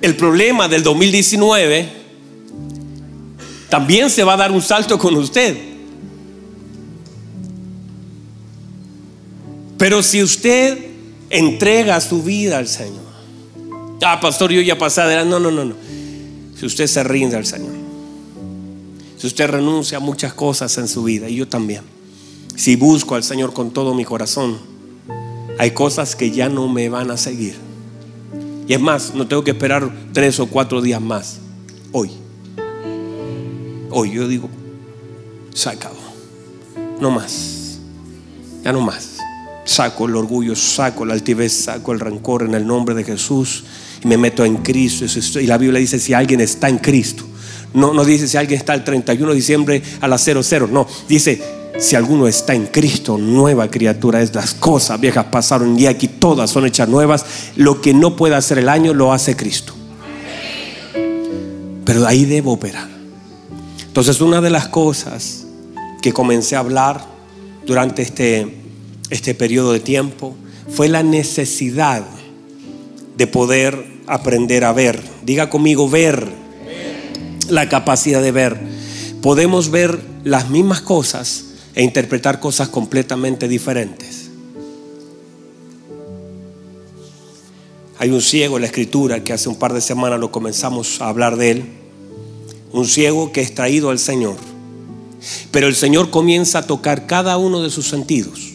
El 0.01 0.17
problema 0.17 0.69
del 0.69 0.83
2019 0.83 1.99
también 3.69 4.09
se 4.09 4.25
va 4.25 4.35
a 4.35 4.37
dar 4.39 4.53
un 4.53 4.63
salto 4.63 4.99
con 4.99 5.15
usted. 5.17 5.68
Pero 9.79 10.03
si 10.03 10.23
usted 10.23 10.87
entrega 11.31 12.01
su 12.01 12.23
vida 12.23 12.59
al 12.59 12.67
Señor, 12.67 13.05
ah, 14.03 14.19
pastor, 14.21 14.51
yo 14.51 14.61
ya 14.61 14.77
pasé 14.77 15.01
adelante. 15.01 15.31
No, 15.31 15.39
no, 15.39 15.51
no, 15.51 15.65
no. 15.65 15.75
Si 16.59 16.67
usted 16.67 16.89
se 16.89 17.05
rinde 17.05 17.37
al 17.37 17.47
Señor, 17.47 17.73
si 19.17 19.27
usted 19.29 19.49
renuncia 19.49 19.99
a 19.99 20.01
muchas 20.01 20.35
cosas 20.35 20.77
en 20.79 20.89
su 20.89 21.05
vida, 21.05 21.29
y 21.29 21.37
yo 21.37 21.47
también, 21.49 21.83
si 22.57 22.75
busco 22.75 23.15
al 23.15 23.23
Señor 23.23 23.53
con 23.53 23.71
todo 23.71 23.95
mi 23.95 24.05
corazón, 24.05 24.59
hay 25.59 25.71
cosas 25.71 26.17
que 26.17 26.33
ya 26.33 26.49
no 26.49 26.69
me 26.69 26.89
van 26.89 27.13
a 27.13 27.17
seguir. 27.17 27.55
Y 28.67 28.75
es 28.75 28.81
más, 28.81 29.15
no 29.15 29.27
tengo 29.27 29.45
que 29.45 29.53
esperar 29.53 29.91
tres 30.13 30.41
o 30.41 30.47
cuatro 30.47 30.83
días 30.83 31.01
más. 31.01 31.39
Hoy. 31.93 32.11
Hoy 33.91 34.13
yo 34.13 34.29
digo, 34.29 34.49
se 35.55 35.71
acabó. 35.71 35.97
No 37.01 37.11
más. 37.11 37.79
Ya 38.63 38.73
no 38.73 38.81
más. 38.81 39.18
Saco 39.69 40.07
el 40.07 40.17
orgullo, 40.17 40.57
saco 40.57 41.05
la 41.05 41.13
altivez, 41.13 41.53
saco 41.53 41.93
el 41.93 42.01
rencor 42.01 42.43
en 42.43 42.55
el 42.55 42.67
nombre 42.67 42.95
de 42.95 43.05
Jesús 43.05 43.65
y 44.03 44.07
me 44.07 44.17
meto 44.17 44.43
en 44.43 44.57
Cristo. 44.57 45.05
Y 45.39 45.47
la 45.47 45.59
Biblia 45.59 45.79
dice, 45.79 45.99
si 45.99 46.15
alguien 46.15 46.41
está 46.41 46.71
en 46.71 46.79
Cristo, 46.79 47.25
no, 47.75 48.03
dice 48.03 48.27
si 48.27 48.39
alguien 48.39 48.59
está 48.59 48.73
el 48.73 48.83
31 48.83 49.29
de 49.29 49.37
diciembre 49.37 49.83
a 50.01 50.09
las 50.09 50.25
00, 50.25 50.69
no, 50.69 50.87
dice, 51.07 51.43
si 51.79 51.97
alguno 51.97 52.27
está 52.27 52.55
en 52.55 52.69
Cristo, 52.69 53.19
nueva 53.19 53.71
criatura 53.71 54.23
es. 54.23 54.35
Las 54.35 54.55
cosas 54.55 54.99
viejas 54.99 55.27
pasaron 55.27 55.79
y 55.79 55.85
aquí 55.85 56.09
todas 56.09 56.49
son 56.49 56.65
hechas 56.65 56.89
nuevas. 56.89 57.27
Lo 57.57 57.83
que 57.83 57.93
no 57.93 58.17
puede 58.17 58.37
hacer 58.37 58.57
el 58.57 58.71
año 58.71 58.95
lo 58.95 59.13
hace 59.13 59.37
Cristo. 59.37 59.75
Pero 61.85 62.07
ahí 62.07 62.25
debo 62.25 62.53
operar. 62.53 62.89
Entonces 63.87 64.23
una 64.23 64.41
de 64.41 64.49
las 64.49 64.69
cosas 64.69 65.45
que 66.01 66.15
comencé 66.15 66.57
a 66.57 66.61
hablar 66.61 67.05
durante 67.67 68.01
este, 68.01 68.68
este 69.11 69.35
periodo 69.35 69.73
de 69.73 69.81
tiempo 69.81 70.37
fue 70.71 70.89
la 70.89 71.03
necesidad 71.03 72.05
de 73.17 73.27
poder 73.27 73.85
aprender 74.07 74.65
a 74.65 74.73
ver. 74.73 75.03
Diga 75.25 75.51
conmigo, 75.51 75.89
ver. 75.89 76.29
La 77.49 77.69
capacidad 77.69 78.23
de 78.23 78.33
ver. 78.33 78.59
Podemos 79.23 79.71
ver 79.71 80.01
las 80.25 80.51
mismas 80.51 80.81
cosas 80.81 81.47
e 81.75 81.83
interpretar 81.83 82.41
cosas 82.41 82.69
completamente 82.69 83.49
diferentes. 83.49 84.31
Hay 87.99 88.11
un 88.11 88.23
ciego 88.23 88.57
en 88.57 88.63
la 88.63 88.69
escritura 88.69 89.25
que 89.25 89.33
hace 89.33 89.49
un 89.49 89.57
par 89.57 89.73
de 89.73 89.81
semanas 89.81 90.21
lo 90.21 90.31
comenzamos 90.31 91.01
a 91.01 91.09
hablar 91.09 91.37
de 91.37 91.51
él. 91.51 91.65
Un 92.73 92.87
ciego 92.87 93.33
que 93.33 93.41
es 93.41 93.55
traído 93.55 93.91
al 93.91 93.99
Señor. 93.99 94.37
Pero 95.51 95.67
el 95.67 95.75
Señor 95.75 96.11
comienza 96.11 96.61
a 96.61 96.67
tocar 96.67 97.07
cada 97.07 97.37
uno 97.39 97.61
de 97.63 97.71
sus 97.71 97.89
sentidos. 97.89 98.48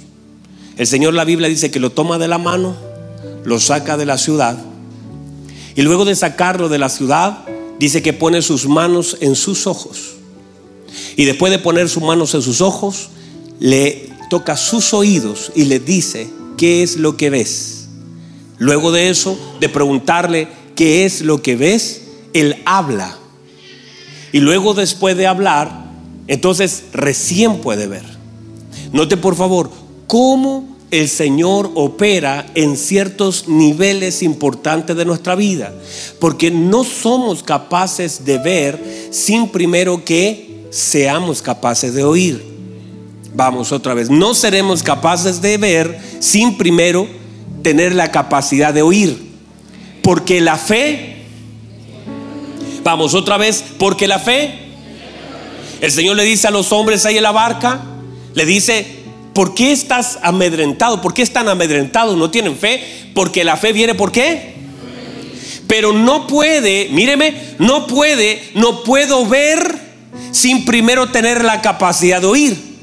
El 0.78 0.88
Señor, 0.88 1.14
la 1.14 1.26
Biblia 1.26 1.50
dice 1.50 1.72
que 1.72 1.80
lo 1.80 1.92
toma 1.92 2.18
de 2.18 2.28
la 2.28 2.38
mano 2.38 2.76
lo 3.46 3.60
saca 3.60 3.98
de 3.98 4.06
la 4.06 4.18
ciudad 4.18 4.58
y 5.76 5.82
luego 5.82 6.06
de 6.06 6.16
sacarlo 6.16 6.70
de 6.70 6.78
la 6.78 6.90
ciudad, 6.90 7.46
dice 7.80 8.02
que 8.02 8.14
pone 8.14 8.42
sus 8.42 8.68
manos 8.68 9.18
en 9.22 9.36
sus 9.36 9.66
ojos. 9.66 10.16
Y 11.16 11.26
después 11.26 11.52
de 11.52 11.58
poner 11.58 11.90
sus 11.90 12.04
manos 12.04 12.36
en 12.36 12.44
sus 12.44 12.62
ojos, 12.62 13.10
le 13.60 14.10
toca 14.30 14.56
sus 14.56 14.94
oídos 14.94 15.52
y 15.56 15.66
le 15.66 15.80
dice, 15.80 16.30
¿qué 16.58 16.84
es 16.84 16.98
lo 16.98 17.18
que 17.18 17.32
ves? 17.32 17.88
Luego 18.60 18.92
de 18.92 19.10
eso, 19.10 19.38
de 19.60 19.68
preguntarle, 19.68 20.48
¿qué 20.76 21.06
es 21.06 21.22
lo 21.22 21.42
que 21.42 21.56
ves? 21.56 22.02
Él 22.34 22.62
habla. 22.66 23.18
Y 24.32 24.40
luego 24.40 24.76
después 24.76 25.18
de 25.18 25.26
hablar, 25.26 25.86
entonces 26.28 26.84
recién 26.94 27.62
puede 27.62 27.88
ver. 27.88 28.04
Note 28.92 29.18
por 29.18 29.36
favor, 29.36 29.72
cómo 30.08 30.74
el 30.92 31.10
Señor 31.10 31.72
opera 31.74 32.46
en 32.54 32.78
ciertos 32.78 33.48
niveles 33.48 34.22
importantes 34.22 34.96
de 34.96 35.06
nuestra 35.06 35.34
vida. 35.34 35.74
Porque 36.20 36.52
no 36.52 36.84
somos 36.84 37.42
capaces 37.42 38.26
de 38.26 38.38
ver 38.38 39.08
sin 39.12 39.50
primero 39.50 40.06
que 40.06 40.68
seamos 40.70 41.42
capaces 41.42 41.96
de 41.96 42.04
oír. 42.04 42.44
Vamos 43.34 43.72
otra 43.72 43.96
vez. 43.96 44.12
No 44.12 44.36
seremos 44.36 44.84
capaces 44.84 45.42
de 45.42 45.58
ver 45.58 46.00
sin 46.20 46.58
primero 46.58 47.08
tener 47.64 47.96
la 47.96 48.12
capacidad 48.12 48.72
de 48.72 48.84
oír. 48.84 49.32
Porque 50.04 50.42
la 50.42 50.58
fe, 50.58 51.24
vamos 52.84 53.16
otra 53.16 53.38
vez, 53.38 53.64
porque 53.80 54.08
la 54.08 54.20
fe, 54.20 54.60
el 55.82 55.92
Señor 55.92 56.18
le 56.18 56.24
dice 56.24 56.48
a 56.48 56.52
los 56.52 56.72
hombres 56.72 57.06
ahí 57.08 57.18
en 57.18 57.24
la 57.24 57.32
barca, 57.32 57.82
le 58.36 58.46
dice, 58.46 59.03
¿Por 59.34 59.56
qué 59.56 59.72
estás 59.72 60.20
amedrentado? 60.22 61.02
¿Por 61.02 61.14
qué 61.14 61.24
están 61.24 61.50
amedrentados? 61.50 62.18
¿No 62.18 62.30
tienen 62.30 62.56
fe? 62.56 62.84
Porque 63.16 63.44
la 63.44 63.58
fe 63.58 63.74
viene 63.74 63.96
por 63.96 64.12
qué? 64.12 64.54
Pero 65.68 65.92
no 65.92 66.28
puede, 66.28 66.90
míreme, 66.92 67.34
no 67.58 67.88
puede, 67.88 68.52
no 68.54 68.84
puedo 68.84 69.26
ver 69.26 69.80
sin 70.32 70.66
primero 70.66 71.10
tener 71.10 71.44
la 71.44 71.62
capacidad 71.62 72.22
de 72.22 72.28
oír. 72.28 72.74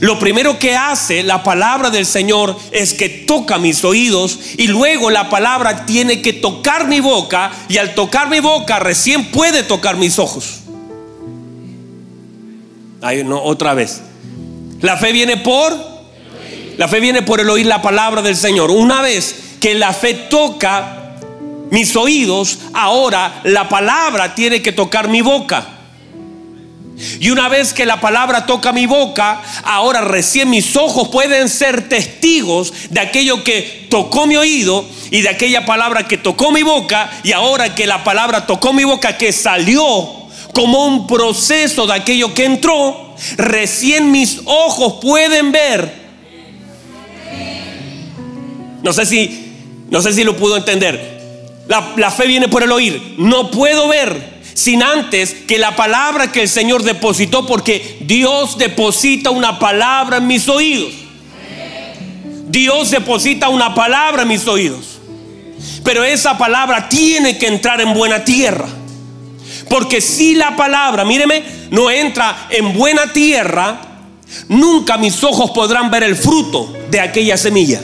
Lo 0.00 0.18
primero 0.18 0.58
que 0.58 0.74
hace 0.74 1.22
la 1.22 1.44
palabra 1.44 1.90
del 1.90 2.06
Señor 2.06 2.56
es 2.72 2.94
que 2.94 3.08
toca 3.08 3.58
mis 3.58 3.84
oídos 3.84 4.38
y 4.56 4.66
luego 4.66 5.10
la 5.10 5.30
palabra 5.30 5.86
tiene 5.86 6.20
que 6.20 6.32
tocar 6.32 6.88
mi 6.88 6.98
boca 6.98 7.52
y 7.68 7.78
al 7.78 7.94
tocar 7.94 8.28
mi 8.28 8.40
boca 8.40 8.80
recién 8.80 9.30
puede 9.30 9.62
tocar 9.62 9.96
mis 9.96 10.18
ojos. 10.18 10.60
Ahí 13.00 13.22
no, 13.22 13.40
otra 13.40 13.74
vez. 13.74 14.02
La 14.80 14.96
fe 14.96 15.12
viene 15.12 15.36
por 15.38 15.98
la 16.78 16.86
fe 16.86 17.00
viene 17.00 17.22
por 17.22 17.40
el 17.40 17.50
oír 17.50 17.66
la 17.66 17.82
palabra 17.82 18.22
del 18.22 18.36
Señor. 18.36 18.70
Una 18.70 19.02
vez 19.02 19.34
que 19.60 19.74
la 19.74 19.92
fe 19.92 20.14
toca 20.14 21.16
mis 21.70 21.96
oídos, 21.96 22.60
ahora 22.72 23.40
la 23.42 23.68
palabra 23.68 24.36
tiene 24.36 24.62
que 24.62 24.70
tocar 24.70 25.08
mi 25.08 25.20
boca. 25.20 25.66
Y 27.18 27.30
una 27.30 27.48
vez 27.48 27.72
que 27.72 27.84
la 27.84 28.00
palabra 28.00 28.46
toca 28.46 28.72
mi 28.72 28.86
boca, 28.86 29.42
ahora 29.64 30.02
recién 30.02 30.50
mis 30.50 30.76
ojos 30.76 31.08
pueden 31.08 31.48
ser 31.48 31.88
testigos 31.88 32.72
de 32.90 33.00
aquello 33.00 33.42
que 33.42 33.88
tocó 33.90 34.28
mi 34.28 34.36
oído 34.36 34.84
y 35.10 35.22
de 35.22 35.30
aquella 35.30 35.66
palabra 35.66 36.06
que 36.06 36.16
tocó 36.16 36.52
mi 36.52 36.62
boca. 36.62 37.10
Y 37.24 37.32
ahora 37.32 37.74
que 37.74 37.88
la 37.88 38.04
palabra 38.04 38.46
tocó 38.46 38.72
mi 38.72 38.84
boca, 38.84 39.16
que 39.18 39.32
salió 39.32 40.17
como 40.58 40.86
un 40.86 41.06
proceso 41.06 41.86
de 41.86 41.92
aquello 41.92 42.34
que 42.34 42.44
entró, 42.44 43.14
recién 43.36 44.10
mis 44.10 44.40
ojos 44.44 44.94
pueden 45.00 45.52
ver. 45.52 45.94
No 48.82 48.92
sé 48.92 49.06
si, 49.06 49.52
no 49.88 50.02
sé 50.02 50.12
si 50.12 50.24
lo 50.24 50.36
pudo 50.36 50.56
entender. 50.56 51.62
La, 51.68 51.92
la 51.96 52.10
fe 52.10 52.26
viene 52.26 52.48
por 52.48 52.64
el 52.64 52.72
oír. 52.72 53.14
No 53.18 53.52
puedo 53.52 53.86
ver 53.86 54.40
sin 54.52 54.82
antes 54.82 55.32
que 55.46 55.58
la 55.58 55.76
palabra 55.76 56.32
que 56.32 56.42
el 56.42 56.48
Señor 56.48 56.82
depositó, 56.82 57.46
porque 57.46 57.98
Dios 58.00 58.58
deposita 58.58 59.30
una 59.30 59.60
palabra 59.60 60.16
en 60.16 60.26
mis 60.26 60.48
oídos. 60.48 60.92
Dios 62.48 62.90
deposita 62.90 63.48
una 63.48 63.76
palabra 63.76 64.22
en 64.22 64.28
mis 64.28 64.44
oídos. 64.48 64.98
Pero 65.84 66.02
esa 66.02 66.36
palabra 66.36 66.88
tiene 66.88 67.38
que 67.38 67.46
entrar 67.46 67.80
en 67.80 67.94
buena 67.94 68.24
tierra. 68.24 68.68
Porque 69.68 70.00
si 70.00 70.34
la 70.34 70.56
palabra, 70.56 71.04
míreme, 71.04 71.42
no 71.70 71.90
entra 71.90 72.46
en 72.50 72.72
buena 72.72 73.12
tierra, 73.12 73.80
nunca 74.48 74.96
mis 74.96 75.22
ojos 75.22 75.50
podrán 75.50 75.90
ver 75.90 76.02
el 76.02 76.16
fruto 76.16 76.72
de 76.90 77.00
aquella 77.00 77.36
semilla. 77.36 77.80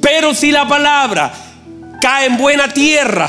Pero 0.00 0.34
si 0.34 0.52
la 0.52 0.66
palabra 0.66 1.32
cae 2.00 2.26
en 2.26 2.36
buena 2.36 2.68
tierra, 2.68 3.28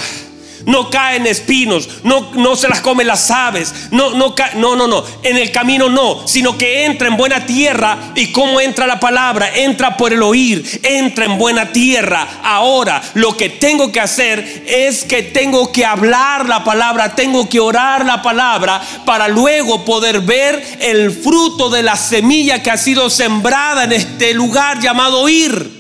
no 0.66 0.90
caen 0.90 1.28
espinos, 1.28 1.90
no, 2.04 2.32
no 2.34 2.56
se 2.56 2.68
las 2.68 2.82
comen 2.82 3.08
las 3.08 3.30
aves, 3.32 3.74
no, 3.92 4.12
no, 4.12 4.36
no, 4.56 4.76
no, 4.76 4.88
no, 4.88 5.04
en 5.24 5.38
el 5.38 5.52
camino 5.52 5.90
no, 5.90 6.28
sino 6.28 6.58
que 6.58 6.86
entra 6.86 7.08
en 7.08 7.18
buena 7.18 7.46
tierra. 7.46 8.12
¿Y 8.16 8.32
cómo 8.32 8.60
entra 8.60 8.88
la 8.88 9.00
palabra? 9.00 9.56
Entra 9.56 9.98
por 9.98 10.14
el 10.14 10.22
oír, 10.22 10.80
entra 10.84 11.26
en 11.26 11.38
buena 11.38 11.72
tierra. 11.72 12.28
Ahora, 12.44 13.02
lo 13.14 13.36
que 13.36 13.50
tengo 13.50 13.92
que 13.92 14.00
hacer 14.00 14.64
es 14.68 15.04
que 15.04 15.24
tengo 15.24 15.72
que 15.72 15.86
hablar 15.86 16.48
la 16.48 16.64
palabra, 16.64 17.16
tengo 17.16 17.48
que 17.50 17.60
orar 17.60 18.06
la 18.06 18.22
palabra 18.22 18.82
para 19.06 19.28
luego 19.28 19.86
poder 19.86 20.22
ver 20.22 20.62
el 20.80 21.12
fruto 21.12 21.70
de 21.70 21.84
la 21.84 21.96
semilla 21.96 22.62
que 22.62 22.72
ha 22.72 22.78
sido 22.78 23.10
sembrada 23.10 23.84
en 23.84 23.94
este 23.94 24.34
lugar 24.34 24.80
llamado 24.80 25.22
oír. 25.22 25.80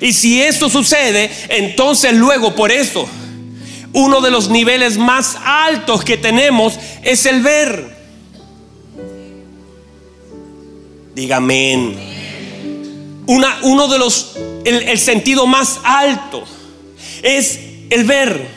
Y 0.00 0.12
si 0.12 0.40
esto 0.40 0.68
sucede, 0.68 1.30
entonces 1.48 2.12
luego 2.12 2.54
por 2.54 2.70
eso 2.70 3.08
uno 3.98 4.20
de 4.20 4.30
los 4.30 4.48
niveles 4.48 4.96
más 4.96 5.36
altos 5.44 6.04
que 6.04 6.16
tenemos 6.16 6.78
es 7.02 7.26
el 7.26 7.42
ver. 7.42 7.96
Dígame. 11.16 11.96
Una, 13.26 13.58
uno 13.62 13.88
de 13.88 13.98
los, 13.98 14.36
el, 14.64 14.84
el 14.84 14.98
sentido 14.98 15.48
más 15.48 15.80
alto 15.82 16.44
es 17.22 17.58
el 17.90 18.04
ver. 18.04 18.48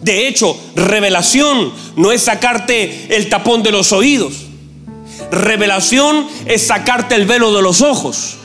De 0.00 0.26
hecho, 0.26 0.58
revelación 0.74 1.72
no 1.96 2.10
es 2.10 2.22
sacarte 2.22 3.14
el 3.14 3.28
tapón 3.28 3.62
de 3.62 3.72
los 3.72 3.92
oídos. 3.92 4.46
Revelación 5.30 6.26
es 6.46 6.66
sacarte 6.66 7.16
el 7.16 7.26
velo 7.26 7.54
de 7.54 7.60
los 7.60 7.82
ojos. 7.82 8.38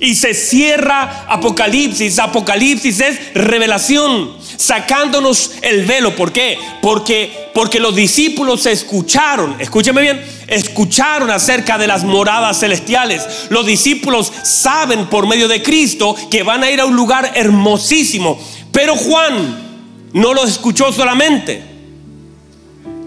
Y 0.00 0.14
se 0.14 0.34
cierra 0.34 1.26
Apocalipsis. 1.28 2.18
Apocalipsis 2.18 3.00
es 3.00 3.34
revelación, 3.34 4.36
sacándonos 4.56 5.52
el 5.62 5.84
velo. 5.84 6.14
¿Por 6.14 6.32
qué? 6.32 6.58
Porque, 6.82 7.50
porque 7.54 7.80
los 7.80 7.94
discípulos 7.94 8.66
escucharon, 8.66 9.56
escúcheme 9.58 10.00
bien, 10.02 10.24
escucharon 10.46 11.30
acerca 11.30 11.78
de 11.78 11.86
las 11.86 12.04
moradas 12.04 12.60
celestiales. 12.60 13.26
Los 13.50 13.66
discípulos 13.66 14.32
saben 14.42 15.06
por 15.06 15.26
medio 15.26 15.48
de 15.48 15.62
Cristo 15.62 16.14
que 16.30 16.42
van 16.42 16.62
a 16.62 16.70
ir 16.70 16.80
a 16.80 16.86
un 16.86 16.96
lugar 16.96 17.32
hermosísimo. 17.34 18.38
Pero 18.72 18.96
Juan 18.96 19.66
no 20.12 20.34
lo 20.34 20.44
escuchó 20.44 20.92
solamente. 20.92 21.62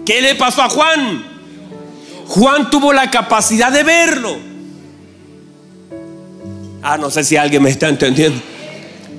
¿Qué 0.04 0.20
le 0.20 0.34
pasó 0.34 0.62
a 0.62 0.68
Juan? 0.68 1.24
Juan 2.26 2.70
tuvo 2.70 2.92
la 2.92 3.10
capacidad 3.10 3.72
de 3.72 3.82
verlo. 3.82 4.49
Ah, 6.82 6.96
no 6.96 7.10
sé 7.10 7.24
si 7.24 7.36
alguien 7.36 7.62
me 7.62 7.70
está 7.70 7.88
entendiendo. 7.88 8.40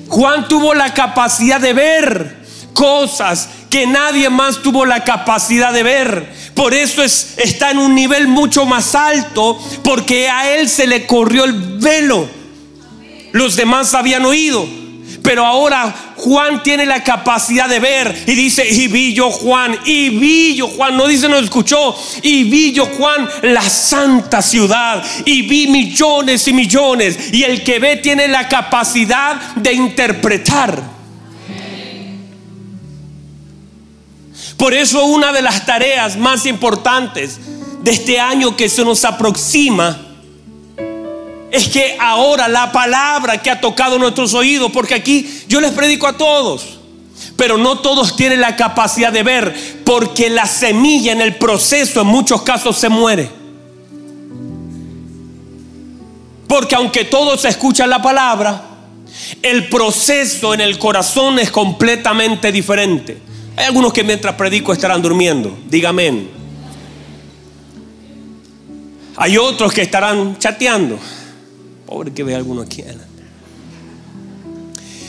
Juan 0.08 0.48
tuvo 0.48 0.74
la 0.74 0.94
capacidad 0.94 1.60
de 1.60 1.74
ver 1.74 2.42
cosas 2.74 3.50
que 3.70 3.88
nadie 3.88 4.30
más 4.30 4.62
tuvo 4.62 4.86
la 4.86 5.04
capacidad 5.04 5.72
de 5.72 5.84
ver. 5.84 6.34
Por 6.56 6.74
eso 6.74 7.04
es, 7.04 7.36
está 7.38 7.72
en 7.72 7.78
un 7.78 7.96
nivel 7.96 8.28
mucho 8.28 8.66
más 8.66 8.96
alto, 8.96 9.58
porque 9.84 10.30
a 10.30 10.56
él 10.56 10.68
se 10.68 10.88
le 10.88 11.06
corrió 11.06 11.46
el 11.46 11.54
velo. 11.80 12.28
Los 13.32 13.56
demás 13.56 13.94
habían 13.94 14.26
oído, 14.26 14.68
pero 15.32 15.46
ahora 15.46 15.96
Juan 16.18 16.62
tiene 16.62 16.86
la 16.86 17.06
capacidad 17.06 17.70
de 17.70 17.80
ver 17.80 18.26
y 18.28 18.36
dice, 18.36 18.68
y 18.68 18.90
vi 18.90 19.14
yo 19.14 19.32
Juan, 19.32 19.80
y 19.86 20.10
vi 20.10 20.56
yo 20.58 20.68
Juan, 20.68 20.98
no 20.98 21.08
dice 21.08 21.30
no 21.30 21.38
escuchó, 21.38 21.96
y 22.22 22.44
vi 22.44 22.74
yo 22.74 22.88
Juan 22.88 23.30
la 23.44 23.62
santa 23.62 24.42
ciudad, 24.42 25.02
y 25.24 25.44
vi 25.44 25.68
millones 25.68 26.46
y 26.50 26.52
millones, 26.52 27.32
y 27.32 27.44
el 27.44 27.64
que 27.64 27.80
ve 27.80 27.96
tiene 27.96 28.28
la 28.28 28.50
capacidad 28.50 29.40
de 29.56 29.72
interpretar. 29.72 30.84
Por 34.58 34.74
eso 34.74 35.06
una 35.06 35.32
de 35.32 35.44
las 35.44 35.66
tareas 35.66 36.18
más 36.18 36.46
importantes 36.46 37.40
de 37.82 37.92
este 37.92 38.20
año 38.20 38.58
que 38.58 38.68
se 38.68 38.84
nos 38.84 39.06
aproxima 39.06 40.11
es 41.52 41.68
que 41.68 41.98
ahora 42.00 42.48
la 42.48 42.72
palabra 42.72 43.42
que 43.42 43.52
ha 43.52 43.60
tocado 43.60 44.00
nuestros 44.00 44.34
oídos, 44.34 44.72
porque 44.72 44.96
aquí 44.96 45.44
yo 45.50 45.60
les 45.60 45.72
predico 45.72 46.08
a 46.08 46.18
todos, 46.18 46.80
pero 47.36 47.58
no 47.58 47.80
todos 47.80 48.16
tienen 48.16 48.40
la 48.40 48.56
capacidad 48.56 49.12
de 49.12 49.22
ver, 49.22 49.84
porque 49.84 50.30
la 50.30 50.46
semilla 50.46 51.12
en 51.12 51.20
el 51.20 51.36
proceso 51.36 52.02
en 52.02 52.08
muchos 52.08 52.42
casos 52.44 52.78
se 52.78 52.88
muere. 52.88 53.30
Porque 56.48 56.76
aunque 56.76 57.04
todos 57.04 57.44
escuchan 57.44 57.90
la 57.90 58.02
palabra, 58.02 58.62
el 59.42 59.68
proceso 59.68 60.54
en 60.54 60.62
el 60.62 60.80
corazón 60.80 61.38
es 61.38 61.52
completamente 61.52 62.52
diferente. 62.54 63.18
Hay 63.58 63.66
algunos 63.66 63.92
que 63.92 64.06
mientras 64.06 64.36
predico 64.36 64.72
estarán 64.72 65.02
durmiendo. 65.02 65.58
Dígame. 65.68 66.28
Hay 69.18 69.38
otros 69.38 69.74
que 69.74 69.82
estarán 69.82 70.38
chateando. 70.40 70.98
Pobre 71.92 72.14
que 72.14 72.24
ve 72.24 72.34
alguno 72.34 72.62
aquí 72.62 72.82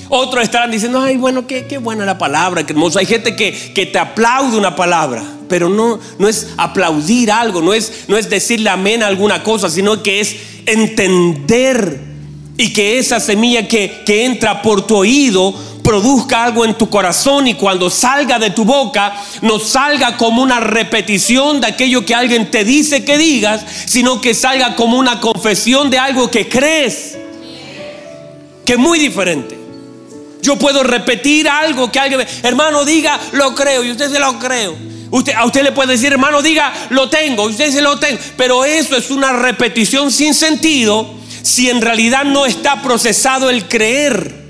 Otros 0.08 0.42
estarán 0.42 0.72
diciendo, 0.72 1.00
ay, 1.00 1.16
bueno, 1.16 1.46
qué, 1.46 1.68
qué, 1.68 1.78
buena 1.78 2.04
la 2.04 2.18
palabra, 2.18 2.66
qué 2.66 2.72
hermoso. 2.72 2.98
Hay 2.98 3.06
gente 3.06 3.36
que, 3.36 3.52
que, 3.72 3.86
te 3.86 4.00
aplaude 4.00 4.58
una 4.58 4.74
palabra, 4.74 5.22
pero 5.48 5.68
no, 5.68 6.00
no 6.18 6.28
es 6.28 6.48
aplaudir 6.56 7.30
algo, 7.30 7.62
no 7.62 7.72
es, 7.72 8.06
no 8.08 8.18
es 8.18 8.28
decirle 8.28 8.68
amén 8.68 9.04
a 9.04 9.06
alguna 9.06 9.44
cosa, 9.44 9.70
sino 9.70 10.02
que 10.02 10.18
es 10.18 10.34
entender 10.66 12.00
y 12.58 12.72
que 12.72 12.98
esa 12.98 13.20
semilla 13.20 13.68
que, 13.68 14.02
que 14.04 14.24
entra 14.24 14.60
por 14.60 14.84
tu 14.84 14.96
oído 14.96 15.54
produzca 15.82 16.44
algo 16.44 16.64
en 16.64 16.74
tu 16.74 16.88
corazón 16.88 17.48
y 17.48 17.54
cuando 17.54 17.90
salga 17.90 18.38
de 18.38 18.50
tu 18.50 18.64
boca 18.64 19.14
no 19.42 19.58
salga 19.58 20.16
como 20.16 20.42
una 20.42 20.60
repetición 20.60 21.60
de 21.60 21.66
aquello 21.66 22.06
que 22.06 22.14
alguien 22.14 22.50
te 22.50 22.64
dice 22.64 23.04
que 23.04 23.18
digas, 23.18 23.64
sino 23.86 24.20
que 24.20 24.34
salga 24.34 24.76
como 24.76 24.98
una 24.98 25.20
confesión 25.20 25.90
de 25.90 25.98
algo 25.98 26.30
que 26.30 26.48
crees. 26.48 27.18
Que 28.64 28.74
es 28.74 28.78
muy 28.78 28.98
diferente. 28.98 29.58
Yo 30.40 30.56
puedo 30.56 30.82
repetir 30.82 31.48
algo 31.48 31.90
que 31.90 32.00
alguien, 32.00 32.26
hermano, 32.42 32.84
diga, 32.84 33.18
lo 33.32 33.54
creo, 33.54 33.84
y 33.84 33.92
usted 33.92 34.10
se 34.10 34.18
lo 34.18 34.38
creo. 34.38 34.76
Usted, 35.10 35.34
a 35.34 35.44
usted 35.44 35.62
le 35.62 35.72
puede 35.72 35.92
decir, 35.92 36.12
hermano, 36.12 36.42
diga, 36.42 36.72
lo 36.90 37.08
tengo, 37.08 37.44
usted 37.44 37.70
se 37.70 37.82
lo 37.82 37.98
tengo. 37.98 38.18
Pero 38.36 38.64
eso 38.64 38.96
es 38.96 39.10
una 39.10 39.32
repetición 39.32 40.10
sin 40.10 40.34
sentido 40.34 41.14
si 41.42 41.70
en 41.70 41.80
realidad 41.80 42.24
no 42.24 42.46
está 42.46 42.82
procesado 42.82 43.50
el 43.50 43.68
creer. 43.68 44.41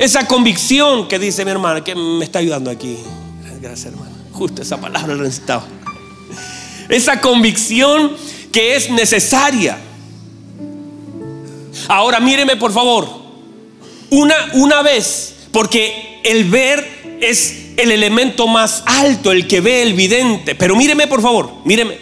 Esa 0.00 0.26
convicción 0.26 1.08
que 1.08 1.18
dice 1.18 1.44
mi 1.44 1.50
hermana, 1.50 1.84
que 1.84 1.94
me 1.94 2.24
está 2.24 2.38
ayudando 2.38 2.70
aquí. 2.70 2.96
Gracias, 3.60 3.92
hermano. 3.92 4.16
Justo 4.32 4.62
esa 4.62 4.80
palabra 4.80 5.14
lo 5.14 5.24
necesitaba. 5.24 5.66
Esa 6.88 7.20
convicción 7.20 8.16
que 8.50 8.76
es 8.76 8.88
necesaria. 8.88 9.78
Ahora 11.86 12.18
míreme 12.18 12.56
por 12.56 12.72
favor. 12.72 13.10
Una, 14.08 14.34
una 14.54 14.80
vez, 14.80 15.34
porque 15.52 16.22
el 16.24 16.44
ver 16.48 17.18
es 17.20 17.72
el 17.76 17.90
elemento 17.90 18.46
más 18.46 18.82
alto, 18.86 19.32
el 19.32 19.46
que 19.46 19.60
ve 19.60 19.82
el 19.82 19.92
vidente. 19.92 20.54
Pero 20.54 20.76
míreme 20.76 21.08
por 21.08 21.20
favor, 21.20 21.52
míreme. 21.66 21.98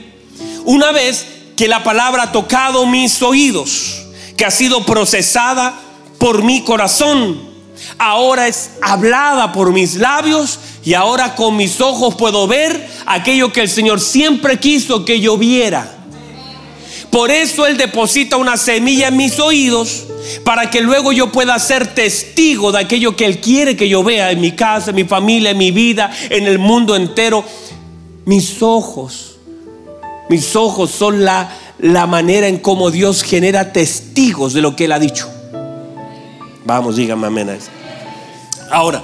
Una 0.64 0.92
vez 0.92 1.26
que 1.56 1.66
la 1.66 1.82
palabra 1.82 2.22
ha 2.22 2.32
tocado 2.32 2.86
mis 2.86 3.20
oídos, 3.22 4.06
que 4.36 4.44
ha 4.44 4.52
sido 4.52 4.86
procesada 4.86 5.74
por 6.18 6.44
mi 6.44 6.62
corazón, 6.62 7.47
ahora 7.96 8.48
es 8.48 8.72
hablada 8.82 9.52
por 9.52 9.72
mis 9.72 9.96
labios 9.96 10.58
y 10.84 10.94
ahora 10.94 11.34
con 11.34 11.56
mis 11.56 11.80
ojos 11.80 12.14
puedo 12.14 12.46
ver 12.46 12.88
aquello 13.06 13.52
que 13.52 13.62
el 13.62 13.68
Señor 13.68 14.00
siempre 14.00 14.58
quiso 14.58 15.04
que 15.04 15.20
yo 15.20 15.38
viera. 15.38 15.94
Por 17.10 17.30
eso 17.30 17.66
Él 17.66 17.76
deposita 17.76 18.36
una 18.36 18.56
semilla 18.56 19.08
en 19.08 19.16
mis 19.16 19.38
oídos 19.38 20.04
para 20.44 20.70
que 20.70 20.80
luego 20.80 21.12
yo 21.12 21.32
pueda 21.32 21.58
ser 21.58 21.94
testigo 21.94 22.70
de 22.72 22.80
aquello 22.80 23.16
que 23.16 23.24
Él 23.24 23.40
quiere 23.40 23.76
que 23.76 23.88
yo 23.88 24.02
vea 24.04 24.30
en 24.30 24.40
mi 24.40 24.52
casa, 24.52 24.90
en 24.90 24.96
mi 24.96 25.04
familia, 25.04 25.50
en 25.50 25.58
mi 25.58 25.70
vida, 25.70 26.10
en 26.28 26.46
el 26.46 26.58
mundo 26.58 26.96
entero. 26.96 27.44
Mis 28.26 28.60
ojos, 28.60 29.38
mis 30.28 30.54
ojos 30.54 30.90
son 30.90 31.24
la, 31.24 31.50
la 31.78 32.06
manera 32.06 32.46
en 32.46 32.58
cómo 32.58 32.90
Dios 32.90 33.22
genera 33.22 33.72
testigos 33.72 34.52
de 34.52 34.60
lo 34.60 34.76
que 34.76 34.84
Él 34.84 34.92
ha 34.92 34.98
dicho. 34.98 35.30
Vamos, 36.66 36.96
dígame 36.96 37.26
amén. 37.28 37.58
Ahora, 38.70 39.02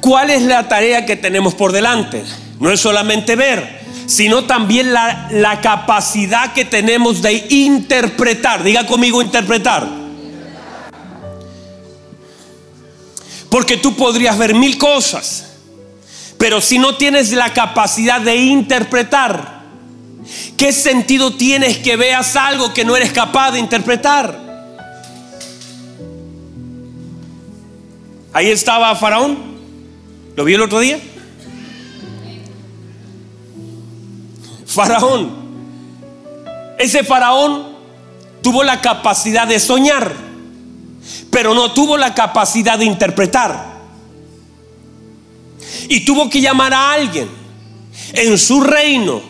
¿cuál 0.00 0.30
es 0.30 0.42
la 0.42 0.68
tarea 0.68 1.06
que 1.06 1.16
tenemos 1.16 1.54
por 1.54 1.72
delante? 1.72 2.24
No 2.58 2.70
es 2.70 2.80
solamente 2.80 3.36
ver, 3.36 3.80
sino 4.06 4.44
también 4.44 4.92
la, 4.92 5.60
capacidad 5.62 6.52
que 6.52 6.64
tenemos 6.64 7.22
de 7.22 7.46
interpretar. 7.50 8.62
Diga 8.62 8.86
conmigo 8.86 9.22
interpretar. 9.22 9.86
Porque 13.48 13.76
tú 13.76 13.96
podrías 13.96 14.38
ver 14.38 14.54
mil 14.54 14.78
cosas, 14.78 15.46
pero 16.38 16.60
si 16.60 16.78
no 16.78 16.96
tienes 16.96 17.32
la 17.32 17.52
capacidad 17.52 18.20
de 18.20 18.36
interpretar, 18.36 19.62
¿qué 20.56 20.72
sentido 20.72 21.34
tienes 21.34 21.78
que 21.78 21.96
veas 21.96 22.36
algo 22.36 22.72
que 22.72 22.84
no 22.84 22.96
eres 22.96 23.12
capaz 23.12 23.52
de 23.52 23.58
interpretar? 23.58 24.49
Ahí 28.32 28.48
estaba 28.50 28.94
Faraón. 28.94 29.38
¿Lo 30.36 30.44
vio 30.44 30.56
el 30.56 30.62
otro 30.62 30.80
día? 30.80 31.00
Faraón. 34.66 35.40
Ese 36.78 37.04
faraón 37.04 37.66
tuvo 38.40 38.62
la 38.62 38.80
capacidad 38.80 39.46
de 39.46 39.60
soñar, 39.60 40.14
pero 41.30 41.52
no 41.54 41.72
tuvo 41.72 41.98
la 41.98 42.14
capacidad 42.14 42.78
de 42.78 42.86
interpretar. 42.86 43.68
Y 45.88 46.04
tuvo 46.04 46.30
que 46.30 46.40
llamar 46.40 46.72
a 46.72 46.92
alguien 46.92 47.28
en 48.12 48.38
su 48.38 48.62
reino 48.62 49.20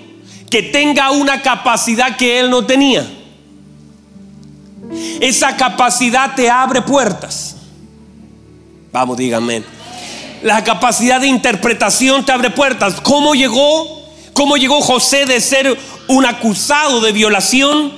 que 0.49 0.63
tenga 0.63 1.11
una 1.11 1.43
capacidad 1.43 2.17
que 2.17 2.39
él 2.39 2.51
no 2.51 2.67
tenía. 2.67 3.09
Esa 5.21 5.57
capacidad 5.57 6.35
te 6.35 6.51
abre 6.51 6.83
puertas. 6.83 7.57
Vamos, 8.93 9.17
díganme. 9.17 9.63
La 10.43 10.65
capacidad 10.65 11.21
de 11.21 11.29
interpretación 11.29 12.25
te 12.25 12.33
abre 12.33 12.51
puertas. 12.51 13.01
¿Cómo 13.01 13.35
llegó? 13.35 14.01
¿Cómo 14.33 14.57
llegó 14.57 14.81
José 14.81 15.27
de 15.27 15.41
ser 15.41 15.77
un 16.09 16.27
acusado 16.27 17.01
de 17.01 17.13
violación 17.13 17.93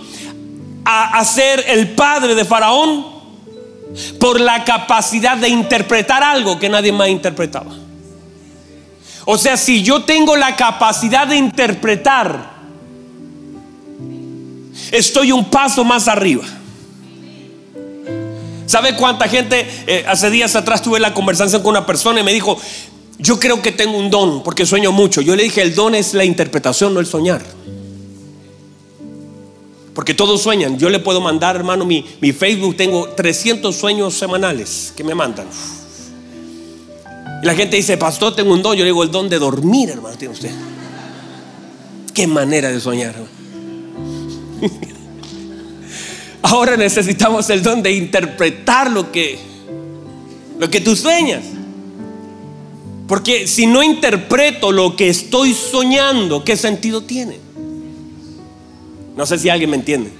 a, 0.85 1.18
a 1.18 1.24
ser 1.24 1.64
el 1.68 1.90
padre 1.90 2.35
de 2.35 2.44
Faraón? 2.44 3.07
Por 4.18 4.40
la 4.40 4.64
capacidad 4.64 5.37
de 5.37 5.48
interpretar 5.48 6.22
algo 6.22 6.59
que 6.59 6.68
nadie 6.68 6.92
más 6.92 7.09
interpretaba. 7.09 7.72
O 9.24 9.38
sea, 9.38 9.57
si 9.57 9.83
yo 9.83 10.02
tengo 10.02 10.35
la 10.35 10.57
capacidad 10.57 11.26
de 11.26 11.37
interpretar, 11.37 12.50
estoy 14.90 15.31
un 15.31 15.44
paso 15.44 15.85
más 15.85 16.09
arriba. 16.09 16.44
¿Sabe 18.72 18.96
cuánta 18.96 19.28
gente? 19.28 19.66
Eh, 19.87 20.02
hace 20.08 20.30
días 20.30 20.56
atrás 20.56 20.80
tuve 20.80 20.98
la 20.98 21.12
conversación 21.12 21.61
con 21.61 21.72
una 21.72 21.85
persona 21.85 22.20
y 22.20 22.24
me 22.24 22.32
dijo, 22.32 22.58
yo 23.18 23.38
creo 23.38 23.61
que 23.61 23.70
tengo 23.70 23.98
un 23.98 24.08
don 24.08 24.42
porque 24.42 24.64
sueño 24.64 24.92
mucho. 24.92 25.20
Yo 25.20 25.37
le 25.37 25.42
dije, 25.42 25.61
el 25.61 25.74
don 25.74 25.94
es 25.94 26.14
la 26.14 26.24
interpretación, 26.24 26.94
no 26.94 27.00
el 27.00 27.04
soñar. 27.04 27.42
Porque 29.94 30.14
todos 30.14 30.40
sueñan. 30.40 30.78
Yo 30.78 30.88
le 30.88 31.00
puedo 31.00 31.20
mandar, 31.20 31.54
hermano, 31.54 31.85
mi, 31.85 32.02
mi 32.22 32.32
Facebook. 32.32 32.74
Tengo 32.78 33.11
300 33.11 33.76
sueños 33.76 34.14
semanales 34.14 34.94
que 34.96 35.04
me 35.04 35.14
mandan. 35.14 35.48
Y 37.42 37.44
la 37.44 37.54
gente 37.54 37.76
dice, 37.76 37.98
pastor, 37.98 38.35
tengo 38.35 38.54
un 38.54 38.62
don. 38.62 38.74
Yo 38.74 38.85
le 38.85 38.87
digo, 38.87 39.02
el 39.02 39.11
don 39.11 39.28
de 39.28 39.38
dormir, 39.38 39.90
hermano, 39.90 40.16
tiene 40.16 40.32
usted. 40.32 40.50
Qué 42.14 42.26
manera 42.26 42.70
de 42.70 42.80
soñar. 42.80 43.16
Ahora 46.42 46.76
necesitamos 46.76 47.48
el 47.50 47.62
don 47.62 47.83
de 47.83 47.92
interpretar 47.92 48.90
lo 48.90 49.12
que, 49.12 49.38
lo 50.59 50.68
que 50.68 50.81
tú 50.81 50.96
sueñas. 50.96 51.44
Porque 53.07 53.46
si 53.46 53.66
no 53.66 53.83
interpreto 53.83 54.72
lo 54.72 54.96
que 54.96 55.09
estoy 55.09 55.55
soñando, 55.55 56.44
¿qué 56.44 56.57
sentido 56.57 57.02
tiene? 57.02 57.38
No 59.16 59.26
sé 59.26 59.38
si 59.38 59.48
alguien 59.48 59.70
me 59.70 59.76
entiende. 59.76 60.11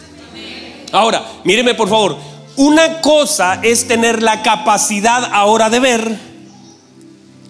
Ahora, 0.93 1.27
míreme 1.45 1.75
por 1.75 1.89
favor. 1.89 2.17
Una 2.57 3.01
cosa 3.01 3.61
es 3.63 3.89
tener 3.89 4.23
la 4.23 4.43
capacidad 4.43 5.31
ahora 5.33 5.71
de 5.71 5.81
ver 5.81 6.33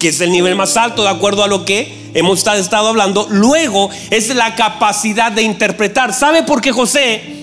que 0.03 0.09
es 0.09 0.19
el 0.19 0.31
nivel 0.31 0.55
más 0.55 0.75
alto 0.75 1.03
de 1.03 1.07
acuerdo 1.07 1.45
a 1.45 1.47
lo 1.47 1.63
que 1.63 2.11
hemos 2.13 2.45
estado 2.45 2.89
hablando. 2.89 3.25
Luego 3.29 3.89
es 4.09 4.35
la 4.35 4.53
capacidad 4.55 5.31
de 5.31 5.43
interpretar. 5.43 6.13
¿Sabe 6.13 6.43
por 6.43 6.59
qué 6.59 6.73
José 6.73 7.42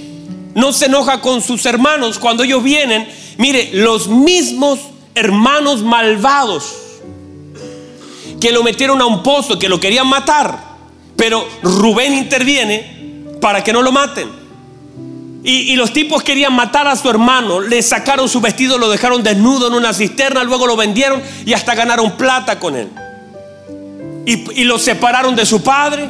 no 0.55 0.73
se 0.73 0.87
enoja 0.87 1.21
con 1.21 1.43
sus 1.43 1.65
hermanos 1.67 2.19
cuando 2.19 2.43
ellos 2.43 2.63
vienen? 2.63 3.09
Mire, 3.39 3.71
los 3.73 4.09
mismos 4.09 4.81
hermanos 5.15 5.83
malvados 5.83 6.77
que 8.41 8.53
lo 8.53 8.63
metieron 8.63 9.01
a 9.01 9.07
un 9.07 9.23
pozo, 9.23 9.59
que 9.59 9.69
lo 9.69 9.79
querían 9.79 10.07
matar, 10.07 10.59
pero 11.17 11.47
Rubén 11.63 12.15
interviene 12.15 13.29
para 13.41 13.63
que 13.63 13.73
no 13.73 13.83
lo 13.83 13.93
maten. 13.93 14.41
Y, 15.43 15.75
los 15.77 15.95
tipos 15.95 16.23
querían 16.23 16.53
matar 16.53 16.87
a 16.87 16.97
su 16.97 17.09
hermano, 17.09 17.61
le 17.61 17.81
sacaron 17.81 18.29
su 18.29 18.43
vestido, 18.43 18.77
lo 18.77 18.91
dejaron 18.91 19.23
desnudo 19.23 19.69
en 19.69 19.75
una 19.75 19.95
cisterna, 19.95 20.45
luego 20.45 20.67
lo 20.67 20.77
vendieron 20.77 21.23
y 21.47 21.55
hasta 21.55 21.75
ganaron 21.75 22.13
plata 22.13 22.59
con 22.59 22.77
él. 22.77 22.89
Y, 24.27 24.61
y 24.61 24.65
lo 24.65 24.79
separaron 24.79 25.35
de 25.35 25.47
su 25.47 25.63
padre, 25.63 26.09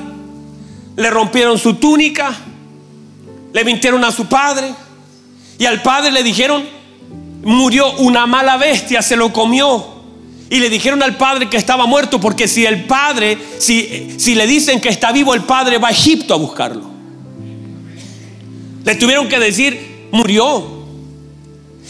le 0.97 1.11
rompieron 1.11 1.59
su 1.59 1.75
túnica, 1.75 2.35
le 3.53 3.65
mintieron 3.65 4.05
a 4.05 4.13
su 4.13 4.27
padre 4.27 4.73
y 5.59 5.67
al 5.67 5.83
padre 5.83 6.11
le 6.11 6.23
dijeron, 6.23 6.65
murió 7.43 7.93
una 7.99 8.27
mala 8.27 8.57
bestia, 8.57 9.03
se 9.03 9.17
lo 9.17 9.33
comió. 9.33 10.01
Y 10.49 10.59
le 10.59 10.69
dijeron 10.69 11.03
al 11.03 11.17
padre 11.17 11.49
que 11.49 11.57
estaba 11.57 11.87
muerto, 11.87 12.21
porque 12.21 12.49
si 12.49 12.67
el 12.67 12.85
padre, 12.85 13.39
si, 13.59 14.17
si 14.19 14.35
le 14.35 14.47
dicen 14.47 14.81
que 14.81 14.89
está 14.89 15.13
vivo, 15.13 15.33
el 15.35 15.43
padre 15.43 15.79
va 15.79 15.89
a 15.89 15.91
Egipto 15.93 16.35
a 16.35 16.39
buscarlo. 16.39 16.91
Le 18.85 18.95
tuvieron 18.97 19.29
que 19.29 19.39
decir, 19.39 20.09
murió. 20.11 20.81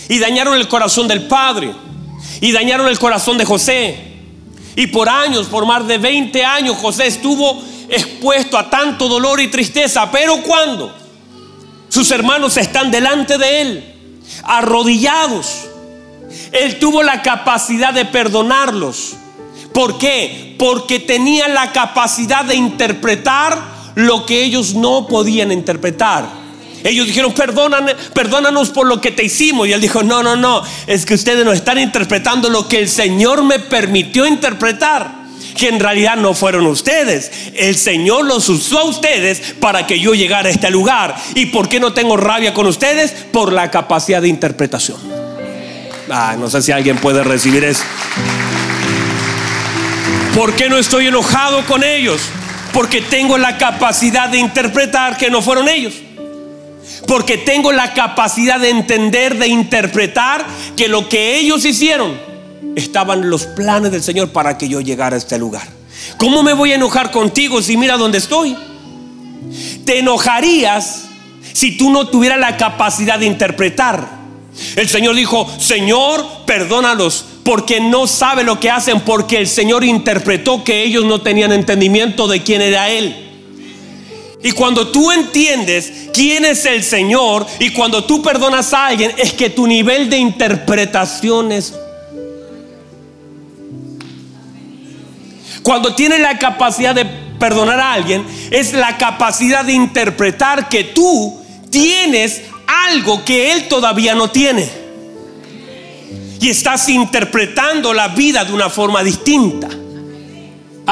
Y 0.08 0.18
dañaron 0.18 0.56
el 0.56 0.68
corazón 0.68 1.08
del 1.08 1.26
padre. 1.26 1.72
Y 2.40 2.52
dañaron 2.52 2.88
el 2.88 2.98
corazón 2.98 3.38
de 3.38 3.44
José. 3.44 3.96
Y 4.76 4.88
por 4.88 5.08
años, 5.08 5.46
por 5.46 5.64
más 5.64 5.86
de 5.86 5.98
20 5.98 6.44
años, 6.44 6.76
José 6.76 7.06
estuvo 7.06 7.62
expuesto 7.88 8.58
a 8.58 8.68
tanto 8.68 9.08
dolor 9.08 9.40
y 9.40 9.48
tristeza. 9.48 10.10
Pero 10.10 10.42
cuando 10.42 10.99
sus 11.90 12.10
hermanos 12.12 12.56
están 12.56 12.90
delante 12.90 13.36
de 13.36 13.60
él, 13.60 13.94
arrodillados, 14.44 15.66
él 16.52 16.78
tuvo 16.78 17.02
la 17.02 17.20
capacidad 17.20 17.92
de 17.92 18.04
perdonarlos. 18.04 19.16
¿Por 19.74 19.98
qué? 19.98 20.54
Porque 20.58 21.00
tenía 21.00 21.48
la 21.48 21.72
capacidad 21.72 22.44
de 22.44 22.54
interpretar 22.54 23.60
lo 23.96 24.24
que 24.24 24.44
ellos 24.44 24.74
no 24.74 25.06
podían 25.06 25.52
interpretar. 25.52 26.28
Ellos 26.82 27.06
dijeron, 27.06 27.34
perdónanos 27.34 28.70
por 28.70 28.86
lo 28.86 29.00
que 29.00 29.10
te 29.10 29.24
hicimos. 29.24 29.68
Y 29.68 29.72
él 29.72 29.80
dijo, 29.80 30.02
no, 30.02 30.22
no, 30.22 30.36
no, 30.36 30.62
es 30.86 31.04
que 31.04 31.14
ustedes 31.14 31.44
no 31.44 31.52
están 31.52 31.78
interpretando 31.78 32.48
lo 32.48 32.68
que 32.68 32.78
el 32.78 32.88
Señor 32.88 33.42
me 33.42 33.58
permitió 33.58 34.26
interpretar. 34.26 35.19
Que 35.56 35.68
en 35.68 35.80
realidad 35.80 36.16
no 36.16 36.34
fueron 36.34 36.66
ustedes. 36.66 37.30
El 37.54 37.76
Señor 37.76 38.24
los 38.24 38.48
usó 38.48 38.80
a 38.80 38.84
ustedes 38.84 39.54
para 39.60 39.86
que 39.86 40.00
yo 40.00 40.14
llegara 40.14 40.48
a 40.48 40.52
este 40.52 40.70
lugar. 40.70 41.16
¿Y 41.34 41.46
por 41.46 41.68
qué 41.68 41.80
no 41.80 41.92
tengo 41.92 42.16
rabia 42.16 42.54
con 42.54 42.66
ustedes? 42.66 43.12
Por 43.32 43.52
la 43.52 43.70
capacidad 43.70 44.22
de 44.22 44.28
interpretación. 44.28 44.98
Ah, 46.10 46.36
no 46.38 46.50
sé 46.50 46.62
si 46.62 46.72
alguien 46.72 46.96
puede 46.98 47.22
recibir 47.22 47.64
eso. 47.64 47.84
¿Por 50.34 50.54
qué 50.54 50.68
no 50.68 50.78
estoy 50.78 51.06
enojado 51.06 51.64
con 51.66 51.84
ellos? 51.84 52.20
Porque 52.72 53.00
tengo 53.00 53.36
la 53.38 53.58
capacidad 53.58 54.28
de 54.28 54.38
interpretar 54.38 55.16
que 55.16 55.30
no 55.30 55.42
fueron 55.42 55.68
ellos 55.68 55.94
porque 57.06 57.38
tengo 57.38 57.72
la 57.72 57.92
capacidad 57.94 58.60
de 58.60 58.70
entender, 58.70 59.36
de 59.36 59.48
interpretar 59.48 60.46
que 60.76 60.88
lo 60.88 61.08
que 61.08 61.38
ellos 61.38 61.64
hicieron 61.64 62.29
estaban 62.76 63.28
los 63.30 63.46
planes 63.46 63.92
del 63.92 64.02
Señor 64.02 64.30
para 64.30 64.56
que 64.58 64.68
yo 64.68 64.80
llegara 64.80 65.16
a 65.16 65.18
este 65.18 65.38
lugar. 65.38 65.68
¿Cómo 66.16 66.42
me 66.42 66.52
voy 66.52 66.72
a 66.72 66.76
enojar 66.76 67.10
contigo 67.10 67.60
si 67.62 67.76
mira 67.76 67.96
dónde 67.96 68.18
estoy? 68.18 68.56
Te 69.84 69.98
enojarías 69.98 71.06
si 71.52 71.76
tú 71.76 71.90
no 71.90 72.08
tuvieras 72.08 72.38
la 72.38 72.56
capacidad 72.56 73.18
de 73.18 73.26
interpretar. 73.26 74.20
El 74.76 74.88
Señor 74.88 75.14
dijo, 75.14 75.48
Señor, 75.58 76.24
perdónalos 76.46 77.24
porque 77.44 77.80
no 77.80 78.06
sabe 78.06 78.44
lo 78.44 78.60
que 78.60 78.70
hacen, 78.70 79.00
porque 79.00 79.38
el 79.38 79.48
Señor 79.48 79.84
interpretó 79.84 80.62
que 80.64 80.82
ellos 80.82 81.04
no 81.04 81.20
tenían 81.20 81.52
entendimiento 81.52 82.28
de 82.28 82.42
quién 82.42 82.62
era 82.62 82.90
Él. 82.90 83.30
Y 84.42 84.52
cuando 84.52 84.88
tú 84.88 85.10
entiendes 85.10 85.92
quién 86.14 86.44
es 86.44 86.64
el 86.64 86.82
Señor 86.82 87.46
y 87.58 87.70
cuando 87.70 88.04
tú 88.04 88.22
perdonas 88.22 88.72
a 88.72 88.86
alguien, 88.86 89.12
es 89.18 89.32
que 89.32 89.50
tu 89.50 89.66
nivel 89.66 90.08
de 90.08 90.18
interpretación 90.18 91.52
es... 91.52 91.74
Cuando 95.70 95.94
tienes 95.94 96.18
la 96.18 96.36
capacidad 96.36 96.96
de 96.96 97.04
perdonar 97.04 97.78
a 97.78 97.92
alguien, 97.92 98.26
es 98.50 98.72
la 98.72 98.98
capacidad 98.98 99.64
de 99.64 99.72
interpretar 99.72 100.68
que 100.68 100.82
tú 100.82 101.40
tienes 101.70 102.42
algo 102.66 103.24
que 103.24 103.52
él 103.52 103.68
todavía 103.68 104.16
no 104.16 104.28
tiene. 104.32 104.68
Y 106.40 106.48
estás 106.48 106.88
interpretando 106.88 107.94
la 107.94 108.08
vida 108.08 108.44
de 108.44 108.52
una 108.52 108.68
forma 108.68 109.04
distinta. 109.04 109.68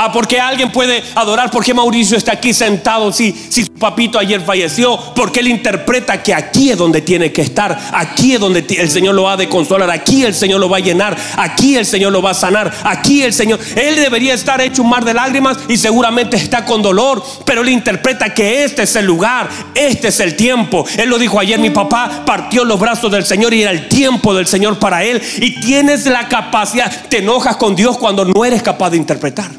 Ah, 0.00 0.12
porque 0.12 0.38
alguien 0.38 0.70
puede 0.70 1.02
adorar, 1.16 1.50
porque 1.50 1.74
Mauricio 1.74 2.16
está 2.16 2.34
aquí 2.34 2.54
sentado 2.54 3.12
si, 3.12 3.32
si 3.48 3.64
su 3.64 3.72
papito 3.72 4.16
ayer 4.16 4.40
falleció, 4.40 4.96
porque 5.16 5.40
él 5.40 5.48
interpreta 5.48 6.22
que 6.22 6.32
aquí 6.32 6.70
es 6.70 6.78
donde 6.78 7.00
tiene 7.00 7.32
que 7.32 7.42
estar, 7.42 7.76
aquí 7.92 8.34
es 8.34 8.38
donde 8.38 8.64
el 8.78 8.88
Señor 8.90 9.16
lo 9.16 9.28
ha 9.28 9.36
de 9.36 9.48
consolar, 9.48 9.90
aquí 9.90 10.22
el 10.22 10.36
Señor 10.36 10.60
lo 10.60 10.68
va 10.68 10.76
a 10.76 10.80
llenar, 10.80 11.16
aquí 11.36 11.74
el 11.74 11.84
Señor 11.84 12.12
lo 12.12 12.22
va 12.22 12.30
a 12.30 12.34
sanar, 12.34 12.72
aquí 12.84 13.24
el 13.24 13.32
Señor, 13.32 13.58
él 13.74 13.96
debería 13.96 14.34
estar 14.34 14.60
hecho 14.60 14.82
un 14.82 14.88
mar 14.88 15.04
de 15.04 15.14
lágrimas 15.14 15.58
y 15.68 15.76
seguramente 15.76 16.36
está 16.36 16.64
con 16.64 16.80
dolor, 16.80 17.20
pero 17.44 17.62
él 17.62 17.68
interpreta 17.68 18.32
que 18.32 18.62
este 18.62 18.84
es 18.84 18.94
el 18.94 19.04
lugar, 19.04 19.48
este 19.74 20.06
es 20.08 20.20
el 20.20 20.36
tiempo. 20.36 20.86
Él 20.96 21.08
lo 21.08 21.18
dijo 21.18 21.40
ayer, 21.40 21.58
mi 21.58 21.70
papá 21.70 22.22
partió 22.24 22.64
los 22.64 22.78
brazos 22.78 23.10
del 23.10 23.26
Señor 23.26 23.52
y 23.52 23.62
era 23.62 23.72
el 23.72 23.88
tiempo 23.88 24.32
del 24.32 24.46
Señor 24.46 24.78
para 24.78 25.02
él. 25.02 25.20
Y 25.38 25.60
tienes 25.60 26.06
la 26.06 26.28
capacidad, 26.28 27.08
te 27.08 27.18
enojas 27.18 27.56
con 27.56 27.74
Dios 27.74 27.98
cuando 27.98 28.24
no 28.24 28.44
eres 28.44 28.62
capaz 28.62 28.90
de 28.90 28.96
interpretar. 28.98 29.57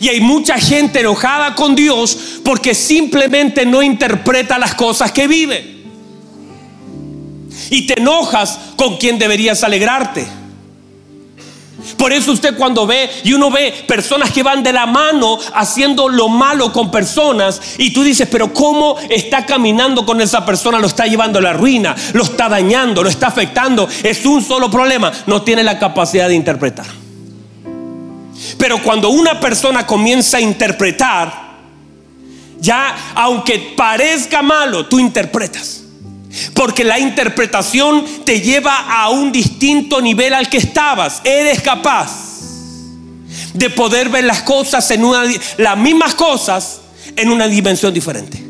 Y 0.00 0.08
hay 0.08 0.20
mucha 0.20 0.58
gente 0.58 1.00
enojada 1.00 1.54
con 1.54 1.74
Dios 1.74 2.40
porque 2.42 2.74
simplemente 2.74 3.66
no 3.66 3.82
interpreta 3.82 4.58
las 4.58 4.74
cosas 4.74 5.12
que 5.12 5.28
vive. 5.28 5.78
Y 7.70 7.86
te 7.86 8.00
enojas 8.00 8.58
con 8.76 8.96
quien 8.96 9.18
deberías 9.18 9.62
alegrarte. 9.62 10.26
Por 11.96 12.12
eso 12.12 12.32
usted 12.32 12.56
cuando 12.56 12.86
ve 12.86 13.10
y 13.24 13.32
uno 13.32 13.50
ve 13.50 13.84
personas 13.86 14.30
que 14.30 14.42
van 14.42 14.62
de 14.62 14.72
la 14.72 14.86
mano 14.86 15.38
haciendo 15.54 16.08
lo 16.08 16.28
malo 16.28 16.72
con 16.72 16.90
personas 16.90 17.60
y 17.78 17.92
tú 17.92 18.02
dices, 18.02 18.28
pero 18.30 18.52
¿cómo 18.52 18.96
está 19.08 19.44
caminando 19.44 20.04
con 20.06 20.20
esa 20.20 20.44
persona? 20.44 20.78
Lo 20.78 20.86
está 20.86 21.06
llevando 21.06 21.38
a 21.38 21.42
la 21.42 21.52
ruina, 21.52 21.94
lo 22.12 22.24
está 22.24 22.48
dañando, 22.48 23.02
lo 23.02 23.08
está 23.08 23.28
afectando. 23.28 23.88
Es 24.02 24.24
un 24.24 24.42
solo 24.42 24.70
problema, 24.70 25.12
no 25.26 25.42
tiene 25.42 25.62
la 25.62 25.78
capacidad 25.78 26.28
de 26.28 26.34
interpretar. 26.34 26.99
Pero 28.58 28.82
cuando 28.82 29.10
una 29.10 29.38
persona 29.40 29.86
comienza 29.86 30.38
a 30.38 30.40
interpretar, 30.40 31.50
ya 32.60 33.12
aunque 33.14 33.74
parezca 33.76 34.42
malo, 34.42 34.86
tú 34.86 34.98
interpretas. 34.98 35.82
Porque 36.54 36.84
la 36.84 36.98
interpretación 36.98 38.04
te 38.24 38.40
lleva 38.40 38.76
a 38.88 39.08
un 39.10 39.32
distinto 39.32 40.00
nivel 40.00 40.34
al 40.34 40.48
que 40.48 40.58
estabas. 40.58 41.20
Eres 41.24 41.60
capaz 41.60 42.10
de 43.54 43.70
poder 43.70 44.08
ver 44.08 44.24
las 44.24 44.42
cosas 44.42 44.90
en 44.90 45.04
una 45.04 45.24
las 45.58 45.76
mismas 45.76 46.14
cosas 46.14 46.80
en 47.16 47.30
una 47.30 47.48
dimensión 47.48 47.92
diferente. 47.92 48.42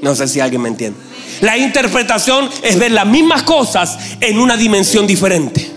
No 0.00 0.14
sé 0.14 0.26
si 0.28 0.40
alguien 0.40 0.62
me 0.62 0.68
entiende. 0.68 0.98
La 1.40 1.58
interpretación 1.58 2.48
es 2.62 2.78
ver 2.78 2.92
las 2.92 3.06
mismas 3.06 3.42
cosas 3.42 3.98
en 4.20 4.38
una 4.38 4.56
dimensión 4.56 5.06
diferente. 5.06 5.70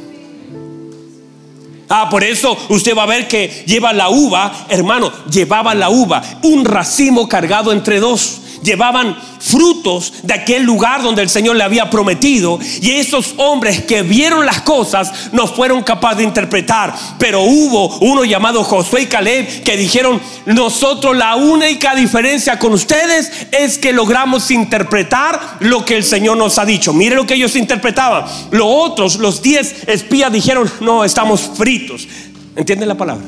Ah, 1.96 2.10
por 2.10 2.24
eso 2.24 2.58
usted 2.70 2.98
va 2.98 3.04
a 3.04 3.06
ver 3.06 3.28
que 3.28 3.66
lleva 3.68 3.94
la 3.94 4.10
uva, 4.10 4.66
hermano, 4.68 5.12
llevaba 5.30 5.76
la 5.76 5.92
uva, 5.92 6.24
un 6.42 6.66
racimo 6.66 7.30
cargado 7.30 7.72
entre 7.72 8.00
dos. 8.00 8.42
Llevaban 8.64 9.16
frutos 9.40 10.14
de 10.24 10.34
aquel 10.34 10.64
lugar 10.64 11.04
donde 11.04 11.22
el 11.22 11.30
Señor 11.30 11.56
le 11.56 11.64
había 11.64 11.90
prometido. 11.90 12.60
Y 12.82 12.92
esos 12.92 13.34
hombres 13.38 13.84
que 13.84 14.02
vieron 14.02 14.46
las 14.46 14.62
cosas 14.62 15.32
no 15.32 15.48
fueron 15.48 15.84
capaces 15.84 16.20
de 16.20 16.24
interpretar. 16.24 16.94
Pero 17.20 17.42
hubo 17.42 17.98
uno 18.00 18.24
llamado 18.24 18.64
Josué 18.64 19.04
y 19.04 19.06
Caleb 19.08 19.64
que 19.64 19.78
dijeron, 19.78 20.22
nosotros 20.46 21.16
la 21.16 21.36
única 21.36 21.96
diferencia 21.96 22.58
con 22.60 22.74
ustedes 22.74 23.48
es 23.52 23.78
que 23.78 23.94
logramos 23.94 24.50
interpretar 24.52 25.58
lo 25.60 25.86
que 25.86 25.96
el 25.96 26.04
Señor 26.04 26.38
nos 26.38 26.58
ha 26.58 26.66
dicho. 26.66 26.94
Mire 26.94 27.16
lo 27.16 27.26
que 27.26 27.36
ellos 27.36 27.56
interpretaban. 27.56 28.26
Los 28.52 28.68
otros, 28.68 29.16
los 29.18 29.42
diez 29.42 29.88
espías 29.88 30.32
dijeron, 30.32 30.72
no, 30.80 31.04
estamos 31.04 31.52
fritos. 31.56 32.08
¿Entienden 32.56 32.88
la 32.88 32.96
palabra? 32.96 33.26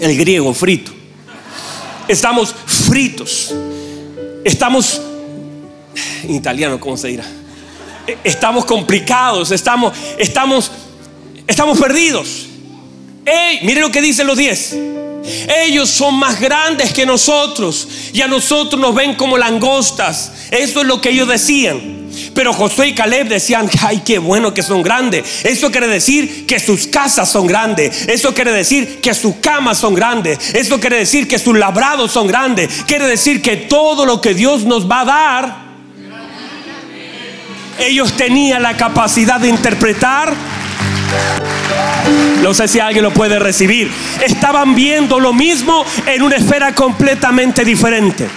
El 0.00 0.16
griego, 0.16 0.52
frito. 0.54 0.92
Estamos 2.08 2.54
fritos. 2.66 3.54
Estamos, 4.44 5.00
en 6.24 6.34
italiano, 6.34 6.80
¿cómo 6.80 6.96
se 6.96 7.08
dirá? 7.08 7.24
Estamos 8.24 8.64
complicados, 8.64 9.50
estamos, 9.50 9.92
estamos, 10.18 10.70
estamos 11.46 11.78
perdidos. 11.78 12.46
Mire 13.62 13.80
lo 13.80 13.90
que 13.90 14.02
dicen 14.02 14.26
los 14.26 14.36
diez. 14.36 14.76
Ellos 15.64 15.88
son 15.88 16.16
más 16.16 16.40
grandes 16.40 16.92
que 16.92 17.06
nosotros 17.06 17.86
y 18.12 18.20
a 18.20 18.26
nosotros 18.26 18.80
nos 18.80 18.94
ven 18.94 19.14
como 19.14 19.38
langostas. 19.38 20.32
Eso 20.50 20.80
es 20.80 20.86
lo 20.86 21.00
que 21.00 21.10
ellos 21.10 21.28
decían. 21.28 22.01
Pero 22.34 22.52
Josué 22.52 22.88
y 22.88 22.94
Caleb 22.94 23.28
decían, 23.28 23.68
ay, 23.82 24.02
qué 24.04 24.18
bueno 24.18 24.54
que 24.54 24.62
son 24.62 24.82
grandes. 24.82 25.44
Eso 25.44 25.70
quiere 25.70 25.88
decir 25.88 26.46
que 26.46 26.58
sus 26.60 26.86
casas 26.86 27.30
son 27.30 27.46
grandes. 27.46 28.08
Eso 28.08 28.34
quiere 28.34 28.52
decir 28.52 29.00
que 29.00 29.14
sus 29.14 29.36
camas 29.36 29.78
son 29.78 29.94
grandes. 29.94 30.54
Eso 30.54 30.80
quiere 30.80 30.98
decir 30.98 31.28
que 31.28 31.38
sus 31.38 31.56
labrados 31.56 32.12
son 32.12 32.26
grandes. 32.26 32.84
Quiere 32.86 33.06
decir 33.06 33.42
que 33.42 33.56
todo 33.56 34.06
lo 34.06 34.20
que 34.20 34.34
Dios 34.34 34.64
nos 34.64 34.90
va 34.90 35.00
a 35.00 35.04
dar, 35.04 35.62
ellos 37.78 38.12
tenían 38.16 38.62
la 38.62 38.76
capacidad 38.76 39.40
de 39.40 39.48
interpretar 39.48 40.34
no 42.42 42.52
sé 42.54 42.66
si 42.66 42.80
alguien 42.80 43.04
lo 43.04 43.12
puede 43.12 43.38
recibir. 43.38 43.90
Estaban 44.24 44.74
viendo 44.74 45.20
lo 45.20 45.32
mismo 45.32 45.84
en 46.06 46.22
una 46.22 46.36
esfera 46.36 46.74
completamente 46.74 47.64
diferente. 47.64 48.28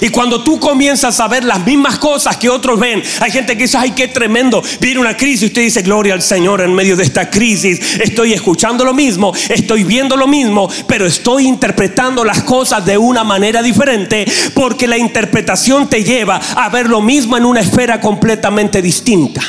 Y 0.00 0.08
cuando 0.08 0.42
tú 0.42 0.58
comienzas 0.58 1.18
a 1.20 1.28
ver 1.28 1.44
las 1.44 1.64
mismas 1.64 1.98
cosas 1.98 2.36
que 2.36 2.48
otros 2.48 2.78
ven, 2.78 3.02
hay 3.20 3.30
gente 3.30 3.56
que 3.56 3.64
dice, 3.64 3.78
ay, 3.78 3.92
qué 3.92 4.08
tremendo, 4.08 4.62
viene 4.80 5.00
una 5.00 5.16
crisis. 5.16 5.42
Y 5.42 5.46
usted 5.46 5.62
dice, 5.62 5.82
gloria 5.82 6.14
al 6.14 6.22
Señor 6.22 6.60
en 6.60 6.74
medio 6.74 6.96
de 6.96 7.04
esta 7.04 7.30
crisis. 7.30 7.98
Estoy 8.00 8.32
escuchando 8.32 8.84
lo 8.84 8.94
mismo, 8.94 9.32
estoy 9.48 9.84
viendo 9.84 10.16
lo 10.16 10.26
mismo, 10.26 10.68
pero 10.86 11.06
estoy 11.06 11.46
interpretando 11.46 12.24
las 12.24 12.42
cosas 12.42 12.84
de 12.84 12.98
una 12.98 13.24
manera 13.24 13.62
diferente 13.62 14.26
porque 14.54 14.86
la 14.86 14.98
interpretación 14.98 15.88
te 15.88 16.04
lleva 16.04 16.36
a 16.36 16.68
ver 16.68 16.88
lo 16.88 17.00
mismo 17.00 17.36
en 17.36 17.44
una 17.44 17.60
esfera 17.60 18.00
completamente 18.00 18.82
distinta. 18.82 19.42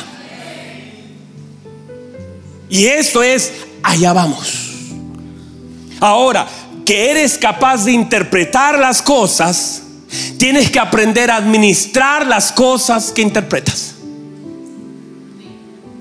Y 2.69 2.85
eso 2.85 3.23
es, 3.23 3.53
allá 3.83 4.13
vamos. 4.13 4.67
Ahora, 5.99 6.47
que 6.85 7.11
eres 7.11 7.37
capaz 7.37 7.85
de 7.85 7.91
interpretar 7.91 8.77
las 8.77 9.01
cosas, 9.01 9.83
tienes 10.37 10.69
que 10.69 10.79
aprender 10.79 11.31
a 11.31 11.37
administrar 11.37 12.27
las 12.27 12.51
cosas 12.51 13.11
que 13.11 13.21
interpretas. 13.21 13.95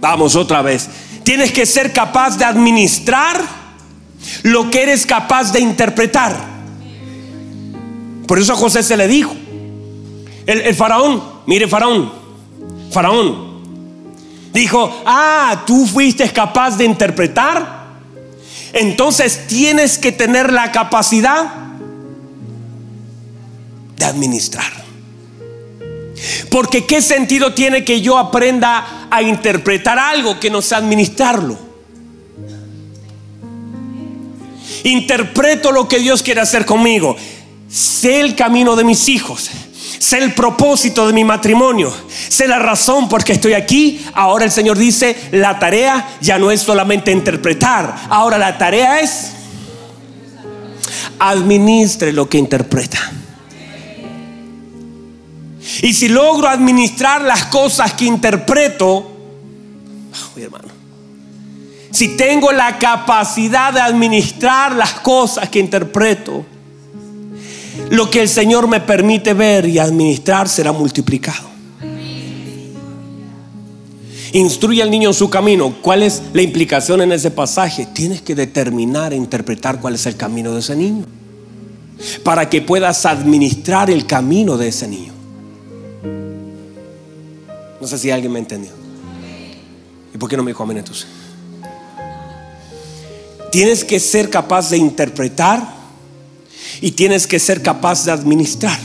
Vamos 0.00 0.36
otra 0.36 0.62
vez. 0.62 0.88
Tienes 1.22 1.50
que 1.52 1.66
ser 1.66 1.92
capaz 1.92 2.36
de 2.36 2.44
administrar 2.44 3.40
lo 4.42 4.70
que 4.70 4.82
eres 4.82 5.06
capaz 5.06 5.52
de 5.52 5.60
interpretar. 5.60 6.36
Por 8.26 8.38
eso 8.38 8.52
a 8.52 8.56
José 8.56 8.82
se 8.82 8.96
le 8.96 9.08
dijo. 9.08 9.34
El, 10.46 10.60
el 10.60 10.74
faraón, 10.74 11.22
mire 11.46 11.66
faraón, 11.66 12.12
faraón, 12.92 13.46
dijo, 14.52 15.02
ah, 15.04 15.64
tú 15.66 15.86
fuiste 15.86 16.28
capaz 16.30 16.76
de 16.76 16.84
interpretar, 16.84 17.84
entonces 18.72 19.46
tienes 19.48 19.98
que 19.98 20.12
tener 20.12 20.52
la 20.52 20.70
capacidad 20.70 21.65
de 23.96 24.04
administrar. 24.04 24.84
Porque 26.50 26.86
¿qué 26.86 27.02
sentido 27.02 27.52
tiene 27.52 27.84
que 27.84 28.00
yo 28.00 28.18
aprenda 28.18 29.08
a 29.10 29.22
interpretar 29.22 29.98
algo 29.98 30.40
que 30.40 30.50
no 30.50 30.62
sé 30.62 30.74
administrarlo? 30.74 31.58
Interpreto 34.84 35.72
lo 35.72 35.88
que 35.88 35.98
Dios 35.98 36.22
quiere 36.22 36.40
hacer 36.40 36.64
conmigo. 36.64 37.16
Sé 37.68 38.20
el 38.20 38.34
camino 38.34 38.76
de 38.76 38.84
mis 38.84 39.08
hijos 39.08 39.50
sé 39.98 40.18
el 40.18 40.34
propósito 40.34 41.06
de 41.06 41.12
mi 41.12 41.24
matrimonio, 41.24 41.92
sé 42.28 42.46
la 42.46 42.58
razón 42.58 43.08
por 43.08 43.24
qué 43.24 43.32
estoy 43.32 43.54
aquí. 43.54 44.04
Ahora 44.14 44.44
el 44.44 44.50
Señor 44.50 44.78
dice, 44.78 45.16
la 45.32 45.58
tarea 45.58 46.16
ya 46.20 46.38
no 46.38 46.50
es 46.50 46.60
solamente 46.62 47.10
interpretar, 47.10 47.94
ahora 48.08 48.38
la 48.38 48.58
tarea 48.58 49.00
es 49.00 49.32
administre 51.18 52.12
lo 52.12 52.28
que 52.28 52.38
interpreta. 52.38 52.98
Y 55.82 55.92
si 55.92 56.08
logro 56.08 56.48
administrar 56.48 57.22
las 57.22 57.46
cosas 57.46 57.92
que 57.94 58.04
interpreto, 58.04 59.10
hermano, 60.36 60.68
si 61.90 62.16
tengo 62.16 62.52
la 62.52 62.78
capacidad 62.78 63.72
de 63.72 63.80
administrar 63.80 64.76
las 64.76 64.94
cosas 64.94 65.48
que 65.48 65.58
interpreto, 65.58 66.44
lo 67.90 68.10
que 68.10 68.22
el 68.22 68.28
Señor 68.28 68.68
me 68.68 68.80
permite 68.80 69.34
ver 69.34 69.66
y 69.66 69.78
administrar 69.78 70.48
será 70.48 70.72
multiplicado. 70.72 71.56
Instruye 74.32 74.82
al 74.82 74.90
niño 74.90 75.10
en 75.10 75.14
su 75.14 75.30
camino. 75.30 75.74
¿Cuál 75.80 76.02
es 76.02 76.22
la 76.34 76.42
implicación 76.42 77.00
en 77.00 77.12
ese 77.12 77.30
pasaje? 77.30 77.86
Tienes 77.86 78.20
que 78.20 78.34
determinar 78.34 79.12
e 79.12 79.16
interpretar 79.16 79.80
cuál 79.80 79.94
es 79.94 80.04
el 80.04 80.16
camino 80.16 80.52
de 80.52 80.60
ese 80.60 80.76
niño. 80.76 81.06
Para 82.22 82.50
que 82.50 82.60
puedas 82.60 83.06
administrar 83.06 83.88
el 83.88 84.04
camino 84.04 84.58
de 84.58 84.68
ese 84.68 84.86
niño. 84.88 85.15
No 87.80 87.86
sé 87.86 87.98
si 87.98 88.10
alguien 88.10 88.32
me 88.32 88.38
entendió. 88.38 88.70
¿Y 90.14 90.18
por 90.18 90.28
qué 90.28 90.36
no 90.36 90.42
me 90.42 90.50
dijo 90.50 90.62
amén 90.62 90.78
entonces? 90.78 91.06
Tienes 93.52 93.84
que 93.84 94.00
ser 94.00 94.30
capaz 94.30 94.70
de 94.70 94.78
interpretar 94.78 95.76
y 96.80 96.92
tienes 96.92 97.26
que 97.26 97.38
ser 97.38 97.62
capaz 97.62 98.04
de 98.04 98.12
administrar. 98.12 98.78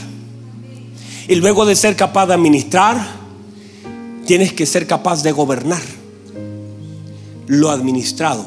Y 1.28 1.34
luego 1.36 1.64
de 1.64 1.76
ser 1.76 1.96
capaz 1.96 2.26
de 2.26 2.34
administrar, 2.34 2.98
tienes 4.26 4.52
que 4.52 4.66
ser 4.66 4.86
capaz 4.86 5.22
de 5.22 5.32
gobernar 5.32 5.82
lo 7.46 7.70
administrado. 7.70 8.44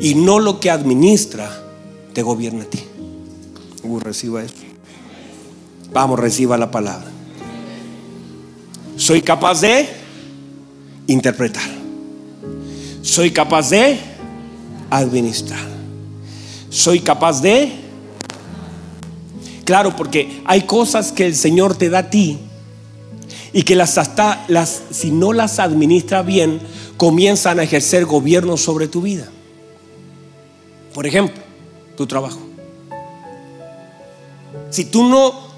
Y 0.00 0.14
no 0.14 0.38
lo 0.38 0.60
que 0.60 0.70
administra 0.70 1.50
te 2.12 2.22
gobierna 2.22 2.64
a 2.64 2.66
ti. 2.66 2.80
Uh, 3.82 3.98
reciba 3.98 4.42
eso. 4.42 4.54
Vamos, 5.92 6.18
reciba 6.18 6.56
la 6.56 6.70
palabra. 6.70 7.10
Soy 9.10 9.22
capaz 9.22 9.60
de 9.62 9.88
interpretar. 11.08 11.68
Soy 13.02 13.32
capaz 13.32 13.70
de 13.70 13.98
administrar. 14.88 15.66
Soy 16.68 17.00
capaz 17.00 17.42
de 17.42 17.72
Claro, 19.64 19.96
porque 19.96 20.40
hay 20.44 20.62
cosas 20.62 21.10
que 21.10 21.26
el 21.26 21.34
Señor 21.34 21.74
te 21.74 21.90
da 21.90 21.98
a 21.98 22.10
ti 22.10 22.38
y 23.52 23.64
que 23.64 23.74
las 23.74 23.98
hasta 23.98 24.44
las 24.46 24.80
si 24.92 25.10
no 25.10 25.32
las 25.32 25.58
administra 25.58 26.22
bien, 26.22 26.60
comienzan 26.96 27.58
a 27.58 27.64
ejercer 27.64 28.04
gobierno 28.04 28.56
sobre 28.56 28.86
tu 28.86 29.02
vida. 29.02 29.26
Por 30.94 31.04
ejemplo, 31.08 31.42
tu 31.96 32.06
trabajo. 32.06 32.38
Si 34.70 34.84
tú 34.84 35.08
no 35.08 35.49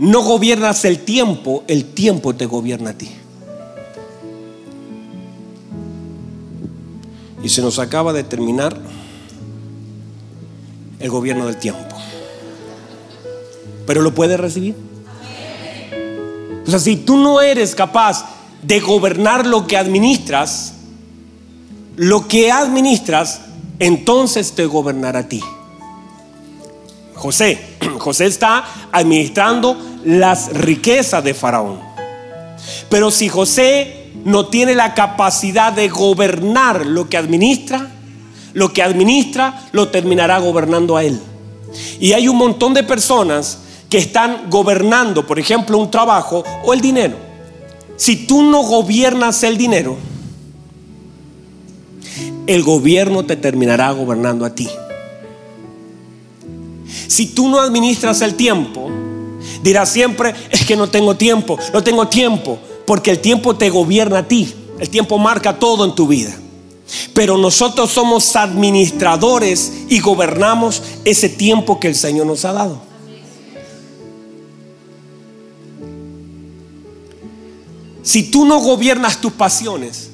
no 0.00 0.22
gobiernas 0.22 0.84
el 0.84 1.04
tiempo, 1.04 1.62
el 1.68 1.84
tiempo 1.84 2.34
te 2.34 2.46
gobierna 2.46 2.90
a 2.90 2.94
ti. 2.94 3.10
Y 7.42 7.48
se 7.48 7.62
nos 7.62 7.78
acaba 7.78 8.12
de 8.12 8.24
terminar 8.24 8.76
el 10.98 11.08
gobierno 11.08 11.46
del 11.46 11.56
tiempo 11.56 12.00
pero 13.90 14.02
lo 14.02 14.14
puedes 14.14 14.38
recibir. 14.38 14.76
O 16.64 16.70
sea, 16.70 16.78
si 16.78 16.94
tú 16.94 17.16
no 17.16 17.40
eres 17.40 17.74
capaz 17.74 18.24
de 18.62 18.78
gobernar 18.78 19.44
lo 19.44 19.66
que 19.66 19.76
administras, 19.76 20.74
lo 21.96 22.28
que 22.28 22.52
administras, 22.52 23.40
entonces 23.80 24.52
te 24.52 24.64
gobernará 24.66 25.18
a 25.18 25.28
ti. 25.28 25.42
José, 27.20 27.76
José 27.98 28.24
está 28.24 28.64
administrando 28.90 29.76
las 30.04 30.54
riquezas 30.54 31.22
de 31.22 31.34
Faraón. 31.34 31.78
Pero 32.88 33.10
si 33.10 33.28
José 33.28 34.10
no 34.24 34.46
tiene 34.46 34.74
la 34.74 34.94
capacidad 34.94 35.70
de 35.70 35.88
gobernar 35.88 36.86
lo 36.86 37.10
que 37.10 37.18
administra, 37.18 37.88
lo 38.54 38.72
que 38.72 38.82
administra 38.82 39.68
lo 39.72 39.88
terminará 39.88 40.38
gobernando 40.38 40.96
a 40.96 41.04
él. 41.04 41.20
Y 42.00 42.14
hay 42.14 42.26
un 42.26 42.38
montón 42.38 42.72
de 42.72 42.84
personas 42.84 43.58
que 43.90 43.98
están 43.98 44.48
gobernando, 44.48 45.26
por 45.26 45.38
ejemplo, 45.38 45.76
un 45.76 45.90
trabajo 45.90 46.42
o 46.64 46.72
el 46.72 46.80
dinero. 46.80 47.16
Si 47.96 48.26
tú 48.26 48.42
no 48.42 48.62
gobiernas 48.62 49.42
el 49.42 49.58
dinero, 49.58 49.98
el 52.46 52.62
gobierno 52.62 53.26
te 53.26 53.36
terminará 53.36 53.92
gobernando 53.92 54.46
a 54.46 54.54
ti. 54.54 54.70
Si 57.10 57.26
tú 57.26 57.48
no 57.48 57.58
administras 57.58 58.20
el 58.20 58.36
tiempo, 58.36 58.88
dirás 59.64 59.90
siempre, 59.90 60.32
es 60.48 60.64
que 60.64 60.76
no 60.76 60.88
tengo 60.88 61.16
tiempo, 61.16 61.58
no 61.72 61.82
tengo 61.82 62.06
tiempo, 62.06 62.56
porque 62.86 63.10
el 63.10 63.18
tiempo 63.18 63.56
te 63.56 63.68
gobierna 63.68 64.18
a 64.18 64.28
ti, 64.28 64.54
el 64.78 64.88
tiempo 64.88 65.18
marca 65.18 65.58
todo 65.58 65.84
en 65.84 65.96
tu 65.96 66.06
vida. 66.06 66.32
Pero 67.12 67.36
nosotros 67.36 67.90
somos 67.90 68.36
administradores 68.36 69.72
y 69.88 69.98
gobernamos 69.98 70.84
ese 71.04 71.28
tiempo 71.28 71.80
que 71.80 71.88
el 71.88 71.96
Señor 71.96 72.26
nos 72.26 72.44
ha 72.44 72.52
dado. 72.52 72.80
Si 78.04 78.30
tú 78.30 78.44
no 78.44 78.60
gobiernas 78.60 79.20
tus 79.20 79.32
pasiones, 79.32 80.10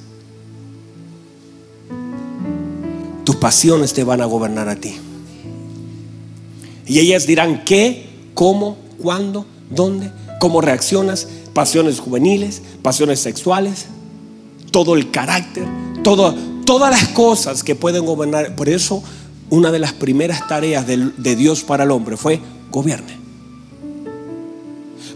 tus 3.23 3.37
pasiones 3.37 3.93
te 3.93 4.03
van 4.03 4.23
a 4.23 4.25
gobernar 4.25 4.71
a 4.71 4.77
ti. 4.77 4.99
Y 6.87 7.01
ellas 7.01 7.27
dirán 7.27 7.65
qué, 7.65 8.07
cómo, 8.35 8.77
cuándo, 9.03 9.47
dónde, 9.71 10.11
cómo 10.41 10.61
reaccionas, 10.61 11.29
pasiones 11.53 12.01
juveniles, 12.01 12.63
pasiones 12.83 13.21
sexuales, 13.21 13.87
todo 14.71 14.95
el 14.95 15.11
carácter, 15.11 15.67
todas 16.03 16.91
las 16.91 17.09
cosas 17.09 17.65
que 17.65 17.75
pueden 17.75 18.05
gobernar. 18.05 18.55
Por 18.55 18.69
eso 18.69 19.03
una 19.51 19.71
de 19.73 19.79
las 19.79 19.93
primeras 19.93 20.47
tareas 20.49 20.87
de, 20.87 21.11
de 21.17 21.37
Dios 21.37 21.63
para 21.63 21.85
el 21.85 21.91
hombre 21.91 22.17
fue 22.17 22.41
gobierne. 22.71 23.17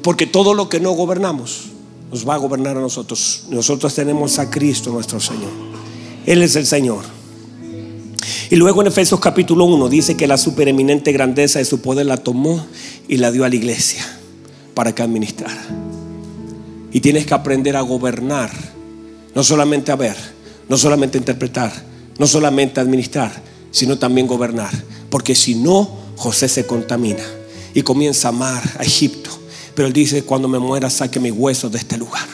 Porque 0.02 0.26
todo 0.26 0.54
lo 0.54 0.68
que 0.68 0.80
no 0.80 0.92
gobernamos 0.92 1.64
nos 2.10 2.28
va 2.28 2.34
a 2.34 2.38
gobernar 2.38 2.76
a 2.76 2.80
nosotros. 2.80 3.44
Nosotros 3.50 3.94
tenemos 3.94 4.38
a 4.38 4.50
Cristo 4.50 4.90
nuestro 4.90 5.20
Señor. 5.20 5.50
Él 6.26 6.42
es 6.42 6.56
el 6.56 6.66
Señor. 6.66 7.19
Y 8.50 8.56
luego 8.56 8.80
en 8.80 8.88
Efesios 8.88 9.20
capítulo 9.20 9.64
1 9.64 9.88
dice 9.88 10.16
que 10.16 10.26
la 10.26 10.36
supereminente 10.36 11.12
grandeza 11.12 11.60
de 11.60 11.64
su 11.64 11.80
poder 11.80 12.06
la 12.06 12.16
tomó 12.16 12.66
y 13.06 13.18
la 13.18 13.30
dio 13.30 13.44
a 13.44 13.48
la 13.48 13.54
iglesia 13.54 14.04
para 14.74 14.92
que 14.92 15.04
administrara. 15.04 15.62
Y 16.90 16.98
tienes 16.98 17.26
que 17.26 17.34
aprender 17.34 17.76
a 17.76 17.80
gobernar, 17.82 18.50
no 19.36 19.44
solamente 19.44 19.92
a 19.92 19.96
ver, 19.96 20.16
no 20.68 20.76
solamente 20.76 21.16
a 21.16 21.20
interpretar, 21.20 21.72
no 22.18 22.26
solamente 22.26 22.80
a 22.80 22.82
administrar, 22.82 23.30
sino 23.70 23.98
también 23.98 24.26
gobernar. 24.26 24.72
Porque 25.10 25.36
si 25.36 25.54
no, 25.54 25.88
José 26.16 26.48
se 26.48 26.66
contamina 26.66 27.22
y 27.72 27.82
comienza 27.82 28.26
a 28.26 28.30
amar 28.30 28.64
a 28.80 28.82
Egipto. 28.82 29.30
Pero 29.76 29.86
él 29.86 29.94
dice, 29.94 30.24
cuando 30.24 30.48
me 30.48 30.58
muera, 30.58 30.90
saque 30.90 31.20
mis 31.20 31.32
huesos 31.32 31.70
de 31.70 31.78
este 31.78 31.96
lugar. 31.96 32.26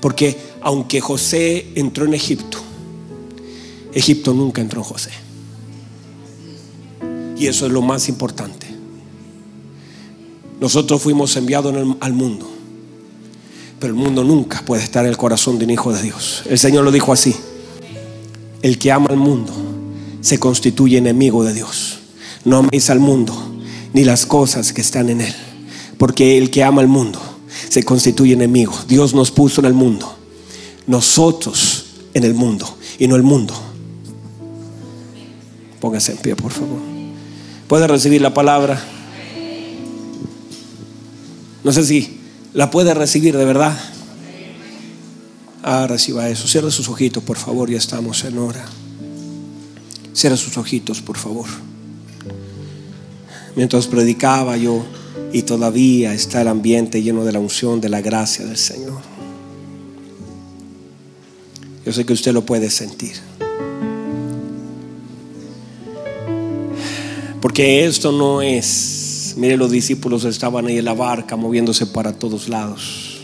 Porque 0.00 0.38
aunque 0.62 1.02
José 1.02 1.66
entró 1.74 2.06
en 2.06 2.14
Egipto, 2.14 2.69
Egipto 3.92 4.32
nunca 4.34 4.60
entró 4.60 4.80
en 4.80 4.84
José. 4.84 5.10
Y 7.36 7.46
eso 7.46 7.66
es 7.66 7.72
lo 7.72 7.82
más 7.82 8.08
importante. 8.08 8.66
Nosotros 10.60 11.00
fuimos 11.00 11.34
enviados 11.36 11.74
al 12.00 12.12
mundo, 12.12 12.46
pero 13.78 13.94
el 13.94 13.98
mundo 13.98 14.22
nunca 14.22 14.62
puede 14.66 14.82
estar 14.82 15.04
en 15.04 15.10
el 15.10 15.16
corazón 15.16 15.58
de 15.58 15.64
un 15.64 15.70
hijo 15.70 15.92
de 15.92 16.02
Dios. 16.02 16.42
El 16.48 16.58
Señor 16.58 16.84
lo 16.84 16.92
dijo 16.92 17.12
así. 17.12 17.34
El 18.60 18.78
que 18.78 18.92
ama 18.92 19.06
al 19.08 19.16
mundo 19.16 19.52
se 20.20 20.38
constituye 20.38 20.98
enemigo 20.98 21.44
de 21.44 21.54
Dios. 21.54 22.00
No 22.44 22.58
améis 22.58 22.90
al 22.90 23.00
mundo 23.00 23.34
ni 23.94 24.04
las 24.04 24.26
cosas 24.26 24.74
que 24.74 24.82
están 24.82 25.08
en 25.08 25.22
él. 25.22 25.34
Porque 25.96 26.36
el 26.36 26.50
que 26.50 26.62
ama 26.62 26.82
al 26.82 26.88
mundo 26.88 27.18
se 27.70 27.82
constituye 27.82 28.34
enemigo. 28.34 28.74
Dios 28.86 29.14
nos 29.14 29.30
puso 29.30 29.62
en 29.62 29.66
el 29.66 29.74
mundo. 29.74 30.14
Nosotros 30.86 31.86
en 32.12 32.24
el 32.24 32.34
mundo 32.34 32.68
y 32.98 33.08
no 33.08 33.16
el 33.16 33.22
mundo. 33.22 33.54
Póngase 35.80 36.12
en 36.12 36.18
pie, 36.18 36.36
por 36.36 36.52
favor. 36.52 36.78
¿Puede 37.66 37.86
recibir 37.86 38.20
la 38.20 38.34
palabra? 38.34 38.82
No 41.62 41.72
sé 41.72 41.84
si 41.84 42.20
la 42.52 42.70
puede 42.70 42.94
recibir 42.94 43.36
de 43.36 43.44
verdad. 43.44 43.78
Ah, 45.62 45.86
reciba 45.86 46.28
eso. 46.28 46.48
Cierre 46.48 46.70
sus 46.70 46.88
ojitos, 46.88 47.22
por 47.22 47.36
favor. 47.36 47.70
Ya 47.70 47.78
estamos 47.78 48.24
en 48.24 48.38
hora. 48.38 48.64
Cierre 50.14 50.36
sus 50.36 50.56
ojitos, 50.56 51.00
por 51.00 51.16
favor. 51.16 51.48
Mientras 53.56 53.86
predicaba 53.86 54.56
yo 54.56 54.84
y 55.32 55.42
todavía 55.42 56.14
está 56.14 56.42
el 56.42 56.48
ambiente 56.48 57.02
lleno 57.02 57.24
de 57.24 57.32
la 57.32 57.40
unción, 57.40 57.80
de 57.80 57.88
la 57.88 58.00
gracia 58.00 58.44
del 58.44 58.56
Señor. 58.56 59.00
Yo 61.84 61.92
sé 61.92 62.04
que 62.04 62.12
usted 62.12 62.32
lo 62.32 62.44
puede 62.44 62.70
sentir. 62.70 63.14
Porque 67.60 67.84
esto 67.84 68.10
no 68.10 68.40
es, 68.40 69.34
mire 69.36 69.58
los 69.58 69.70
discípulos 69.70 70.24
estaban 70.24 70.66
ahí 70.66 70.78
en 70.78 70.84
la 70.86 70.94
barca 70.94 71.36
moviéndose 71.36 71.84
para 71.84 72.14
todos 72.14 72.48
lados. 72.48 73.20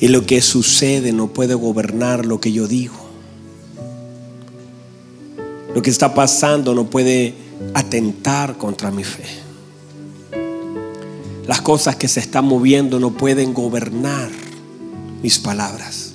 Y 0.00 0.08
lo 0.08 0.26
que 0.26 0.42
sucede 0.42 1.12
no 1.12 1.28
puede 1.28 1.54
gobernar 1.54 2.26
lo 2.26 2.40
que 2.40 2.50
yo 2.50 2.66
digo. 2.66 2.96
Lo 5.76 5.80
que 5.80 5.90
está 5.90 6.12
pasando 6.12 6.74
no 6.74 6.90
puede 6.90 7.36
atentar 7.72 8.58
contra 8.58 8.90
mi 8.90 9.04
fe. 9.04 9.26
Las 11.46 11.60
cosas 11.60 11.94
que 11.94 12.08
se 12.08 12.18
están 12.18 12.46
moviendo 12.46 12.98
no 12.98 13.12
pueden 13.12 13.54
gobernar 13.54 14.28
mis 15.22 15.38
palabras. 15.38 16.14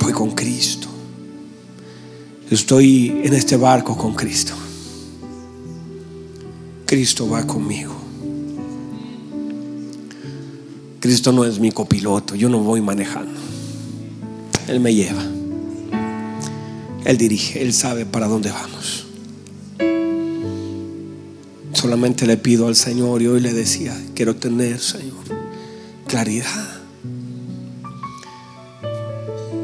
Voy 0.00 0.12
con 0.12 0.30
Cristo. 0.30 0.81
Estoy 2.52 3.22
en 3.24 3.32
este 3.32 3.56
barco 3.56 3.96
con 3.96 4.14
Cristo. 4.14 4.52
Cristo 6.84 7.26
va 7.26 7.46
conmigo. 7.46 7.94
Cristo 11.00 11.32
no 11.32 11.46
es 11.46 11.58
mi 11.58 11.72
copiloto, 11.72 12.34
yo 12.34 12.50
no 12.50 12.58
voy 12.58 12.82
manejando. 12.82 13.40
Él 14.68 14.80
me 14.80 14.94
lleva. 14.94 15.22
Él 17.06 17.16
dirige, 17.16 17.62
Él 17.62 17.72
sabe 17.72 18.04
para 18.04 18.26
dónde 18.26 18.50
vamos. 18.50 19.06
Solamente 21.72 22.26
le 22.26 22.36
pido 22.36 22.66
al 22.66 22.76
Señor 22.76 23.22
y 23.22 23.28
hoy 23.28 23.40
le 23.40 23.54
decía, 23.54 23.98
quiero 24.14 24.36
tener, 24.36 24.78
Señor, 24.78 25.24
claridad. 26.06 26.82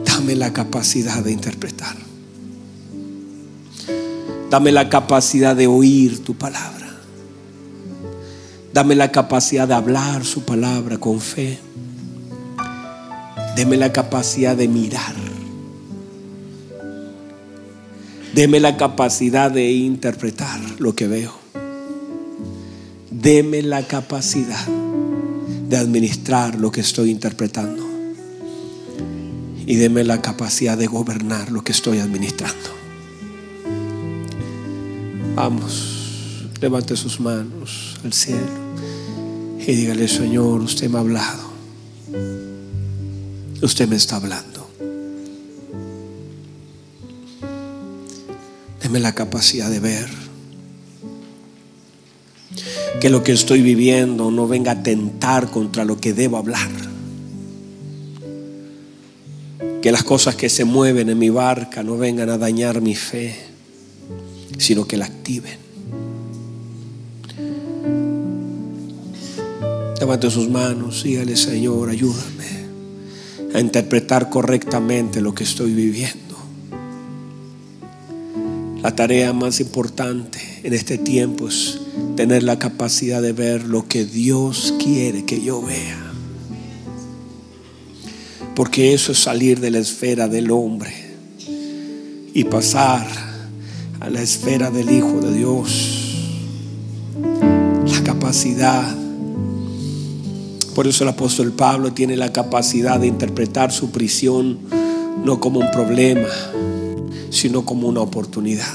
Dame 0.07 0.37
la 0.37 0.55
capacidad 0.55 1.23
de 1.23 1.33
interpretar. 1.33 2.08
Dame 4.51 4.73
la 4.73 4.89
capacidad 4.89 5.55
de 5.55 5.67
oír 5.67 6.25
tu 6.25 6.35
palabra. 6.35 6.89
Dame 8.73 8.95
la 8.95 9.13
capacidad 9.13 9.69
de 9.69 9.75
hablar 9.75 10.25
su 10.25 10.45
palabra 10.45 10.99
con 10.99 11.21
fe. 11.21 11.59
Deme 13.57 13.77
la 13.77 13.93
capacidad 13.93 14.57
de 14.57 14.69
mirar. 14.69 15.15
Deme 18.35 18.61
la 18.61 18.77
capacidad 18.77 19.51
de 19.51 19.71
interpretar 19.73 20.61
lo 20.79 20.95
que 20.95 21.09
veo. 21.09 21.35
Deme 23.11 23.63
la 23.63 23.83
capacidad 23.87 24.67
de 25.69 25.77
administrar 25.77 26.55
lo 26.55 26.73
que 26.73 26.81
estoy 26.81 27.11
interpretando. 27.11 27.85
Y 29.67 29.75
deme 29.77 30.05
la 30.05 30.23
capacidad 30.23 30.79
de 30.79 30.87
gobernar 30.87 31.51
lo 31.51 31.63
que 31.63 31.73
estoy 31.73 31.99
administrando. 31.99 32.78
Vamos, 35.41 36.49
levante 36.61 36.97
sus 36.97 37.21
manos 37.21 37.95
al 38.03 38.13
cielo 38.13 38.41
y 39.61 39.73
dígale, 39.73 40.09
Señor, 40.09 40.61
usted 40.63 40.91
me 40.91 40.97
ha 40.97 41.01
hablado. 41.01 41.45
Usted 43.63 43.87
me 43.87 43.95
está 43.95 44.17
hablando. 44.17 44.69
Deme 48.83 48.99
la 48.99 49.15
capacidad 49.15 49.71
de 49.71 49.79
ver 49.79 50.09
que 53.01 53.09
lo 53.09 53.23
que 53.23 53.31
estoy 53.31 53.63
viviendo 53.63 54.33
no 54.33 54.49
venga 54.49 54.73
a 54.73 54.83
tentar 54.83 55.53
contra 55.53 55.85
lo 55.85 56.01
que 56.01 56.15
debo 56.15 56.39
hablar. 56.39 56.69
Que 59.83 59.93
las 59.93 60.03
cosas 60.03 60.35
que 60.35 60.49
se 60.49 60.65
mueven 60.65 61.09
en 61.09 61.19
mi 61.21 61.31
barca 61.31 61.85
no 61.85 61.97
vengan 61.97 62.29
a 62.29 62.39
dañar 62.39 62.81
mi 62.81 62.97
fe 62.97 63.48
sino 64.59 64.87
que 64.87 64.99
la 64.99 65.07
activen. 65.07 65.59
Levante 69.99 70.31
sus 70.31 70.49
manos, 70.49 71.03
dígale 71.03 71.37
Señor, 71.37 71.89
ayúdame 71.89 72.59
a 73.55 73.61
interpretar 73.61 74.29
correctamente 74.29 75.21
lo 75.21 75.35
que 75.35 75.45
estoy 75.45 75.73
viviendo. 75.73 76.37
La 78.83 78.95
tarea 78.95 79.33
más 79.33 79.61
importante 79.61 80.39
en 80.63 80.73
este 80.73 80.99
tiempo 80.99 81.49
es 81.49 81.81
tener 82.17 82.43
la 82.43 82.59
capacidad 82.59 83.21
de 83.21 83.33
ver 83.33 83.65
lo 83.65 83.89
que 83.89 84.05
Dios 84.05 84.75
quiere 84.79 85.25
que 85.25 85.41
yo 85.41 85.63
vea. 85.63 86.13
Porque 88.55 88.93
eso 88.93 89.13
es 89.13 89.19
salir 89.19 89.61
de 89.61 89.71
la 89.71 89.79
esfera 89.79 90.29
del 90.29 90.51
hombre 90.51 90.93
y 92.35 92.45
pasar 92.45 93.28
la 94.11 94.23
esfera 94.23 94.71
del 94.71 94.91
Hijo 94.91 95.21
de 95.21 95.35
Dios. 95.35 96.15
La 97.87 98.03
capacidad. 98.03 98.97
Por 100.75 100.87
eso 100.87 101.05
el 101.05 101.11
apóstol 101.11 101.53
Pablo 101.53 101.93
tiene 101.93 102.17
la 102.17 102.33
capacidad 102.33 103.01
de 103.01 103.07
interpretar 103.07 103.73
su 103.73 103.91
prisión 103.91 104.59
no 105.25 105.41
como 105.41 105.61
un 105.61 105.71
problema, 105.71 106.29
sino 107.31 107.65
como 107.65 107.89
una 107.89 108.01
oportunidad. 108.01 108.73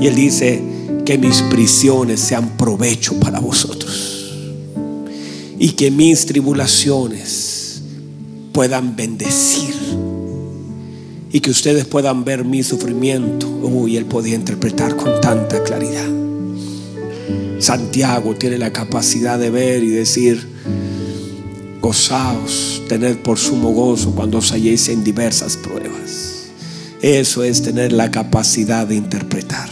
Y 0.00 0.06
Él 0.06 0.14
dice 0.14 0.62
que 1.04 1.18
mis 1.18 1.42
prisiones 1.42 2.20
sean 2.20 2.56
provecho 2.56 3.18
para 3.20 3.40
vosotros. 3.40 4.32
Y 5.58 5.70
que 5.70 5.90
mis 5.90 6.26
tribulaciones 6.26 7.82
puedan 8.52 8.96
bendecir. 8.96 9.74
Y 11.32 11.40
que 11.40 11.50
ustedes 11.50 11.86
puedan 11.86 12.24
ver 12.24 12.44
mi 12.44 12.62
sufrimiento. 12.62 13.48
Uy, 13.48 13.96
Él 13.96 14.04
podía 14.04 14.34
interpretar 14.34 14.96
con 14.96 15.20
tanta 15.20 15.62
claridad. 15.62 16.08
Santiago 17.58 18.34
tiene 18.34 18.58
la 18.58 18.72
capacidad 18.72 19.38
de 19.38 19.50
ver 19.50 19.82
y 19.82 19.88
decir, 19.88 20.46
gozaos, 21.80 22.82
tened 22.88 23.18
por 23.18 23.38
sumo 23.38 23.70
gozo 23.70 24.14
cuando 24.14 24.38
os 24.38 24.52
halléis 24.52 24.88
en 24.88 25.04
diversas 25.04 25.56
pruebas 25.56 26.32
eso 27.02 27.42
es 27.42 27.62
tener 27.62 27.92
la 27.92 28.12
capacidad 28.12 28.86
de 28.86 28.94
interpretar. 28.94 29.68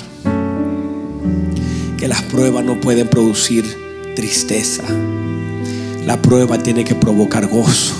Que 1.96 2.08
las 2.08 2.22
pruebas 2.22 2.64
no 2.64 2.80
pueden 2.80 3.06
producir 3.06 3.64
tristeza. 4.16 4.82
La 6.04 6.20
prueba 6.20 6.58
tiene 6.58 6.84
que 6.84 6.96
provocar 6.96 7.46
gozo. 7.46 7.94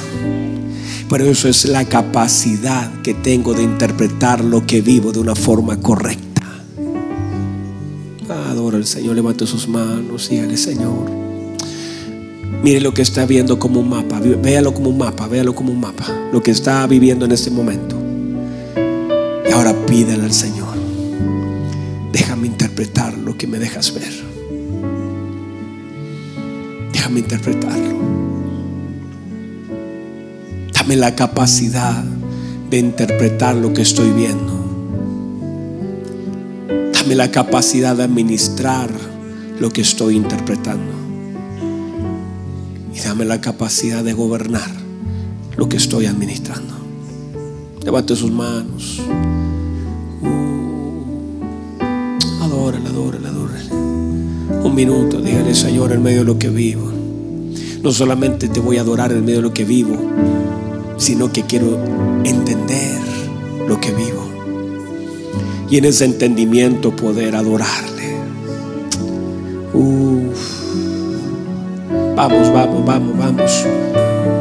Pero 1.11 1.25
eso 1.25 1.49
es 1.49 1.65
la 1.65 1.85
capacidad 1.85 2.89
que 3.03 3.15
tengo 3.15 3.53
de 3.53 3.65
interpretar 3.65 4.45
lo 4.45 4.65
que 4.65 4.81
vivo 4.81 5.11
de 5.11 5.19
una 5.19 5.35
forma 5.35 5.81
correcta. 5.81 6.43
Adora 8.49 8.77
al 8.77 8.87
Señor, 8.87 9.17
levante 9.17 9.45
sus 9.45 9.67
manos 9.67 10.31
al 10.31 10.57
Señor. 10.57 11.11
Mire 12.63 12.81
lo 12.81 12.95
que 12.95 13.03
está 13.03 13.27
viendo 13.27 13.59
como 13.59 13.81
un 13.81 13.89
mapa. 13.89 14.21
Véalo 14.21 14.73
como 14.73 14.91
un 14.91 14.99
mapa, 14.99 15.27
véalo 15.27 15.53
como 15.53 15.73
un 15.73 15.81
mapa. 15.81 16.07
Lo 16.33 16.41
que 16.43 16.53
está 16.53 16.87
viviendo 16.87 17.25
en 17.25 17.33
este 17.33 17.51
momento. 17.51 17.97
Y 19.49 19.53
ahora 19.53 19.75
pídele 19.87 20.23
al 20.23 20.33
Señor, 20.33 20.77
déjame 22.13 22.47
interpretar 22.47 23.19
lo 23.19 23.37
que 23.37 23.49
me 23.49 23.59
dejas 23.59 23.93
ver. 23.93 24.13
Déjame 26.93 27.19
interpretarlo. 27.19 28.00
Dame 30.91 31.03
la 31.03 31.15
capacidad 31.15 32.03
de 32.69 32.79
interpretar 32.81 33.55
lo 33.55 33.73
que 33.73 33.81
estoy 33.81 34.11
viendo. 34.11 34.53
Dame 36.93 37.15
la 37.15 37.31
capacidad 37.31 37.95
de 37.95 38.03
administrar 38.03 38.91
lo 39.61 39.71
que 39.71 39.83
estoy 39.83 40.17
interpretando. 40.17 40.93
Y 42.93 42.99
dame 42.99 43.25
la 43.25 43.41
capacidad 43.41 44.03
de 44.03 44.15
gobernar 44.15 44.69
lo 45.57 45.69
que 45.69 45.77
estoy 45.77 46.07
administrando. 46.07 46.75
Levante 47.85 48.17
sus 48.17 48.33
manos. 48.33 49.01
Adórale, 52.43 52.89
adórale, 52.89 53.29
adórale. 53.29 53.73
Un 54.65 54.75
minuto, 54.75 55.21
dígale, 55.21 55.55
Señor, 55.55 55.93
en 55.93 56.03
medio 56.03 56.19
de 56.19 56.25
lo 56.25 56.37
que 56.37 56.49
vivo. 56.49 56.91
No 57.81 57.93
solamente 57.93 58.49
te 58.49 58.59
voy 58.59 58.79
a 58.79 58.81
adorar 58.81 59.13
en 59.13 59.25
medio 59.25 59.37
de 59.37 59.43
lo 59.43 59.55
que 59.55 59.65
vivo, 59.65 59.97
sino 61.01 61.33
que 61.33 61.45
quiero 61.45 61.79
entender 62.25 63.01
lo 63.67 63.81
que 63.81 63.91
vivo. 63.93 64.29
Y 65.71 65.79
en 65.79 65.87
ese 65.87 66.05
entendimiento 66.05 66.95
poder 66.95 67.35
adorarle. 67.37 68.17
Vamos, 72.15 72.53
vamos, 72.53 72.85
vamos, 72.85 73.19
vamos. 73.19 73.67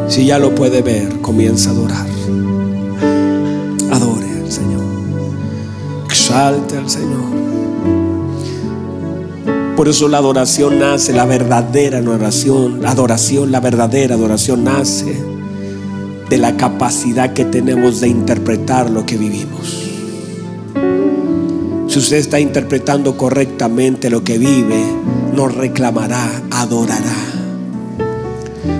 Si 0.09 0.25
ya 0.25 0.37
lo 0.37 0.53
puede 0.53 0.81
ver, 0.81 1.21
comienza 1.21 1.69
a 1.69 1.73
adorar. 1.73 2.07
Adore 3.91 4.27
al 4.43 4.51
Señor. 4.51 4.83
Exalte 6.07 6.77
al 6.77 6.89
Señor. 6.89 7.29
Por 9.77 9.87
eso 9.87 10.09
la 10.09 10.17
adoración 10.17 10.77
nace, 10.79 11.13
la 11.13 11.23
verdadera 11.23 11.99
adoración, 11.99 12.81
la 12.81 12.91
adoración, 12.91 13.49
la 13.53 13.61
verdadera 13.61 14.15
adoración 14.15 14.65
nace 14.65 15.28
de 16.29 16.37
la 16.37 16.57
capacidad 16.57 17.33
que 17.33 17.45
tenemos 17.45 18.01
de 18.01 18.07
interpretar 18.07 18.89
lo 18.89 19.05
que 19.05 19.17
vivimos. 19.17 19.89
Si 21.87 21.99
usted 21.99 22.17
está 22.17 22.39
interpretando 22.39 23.17
correctamente 23.17 24.09
lo 24.09 24.23
que 24.23 24.37
vive, 24.37 24.83
no 25.35 25.47
reclamará, 25.47 26.43
adorará. 26.51 27.15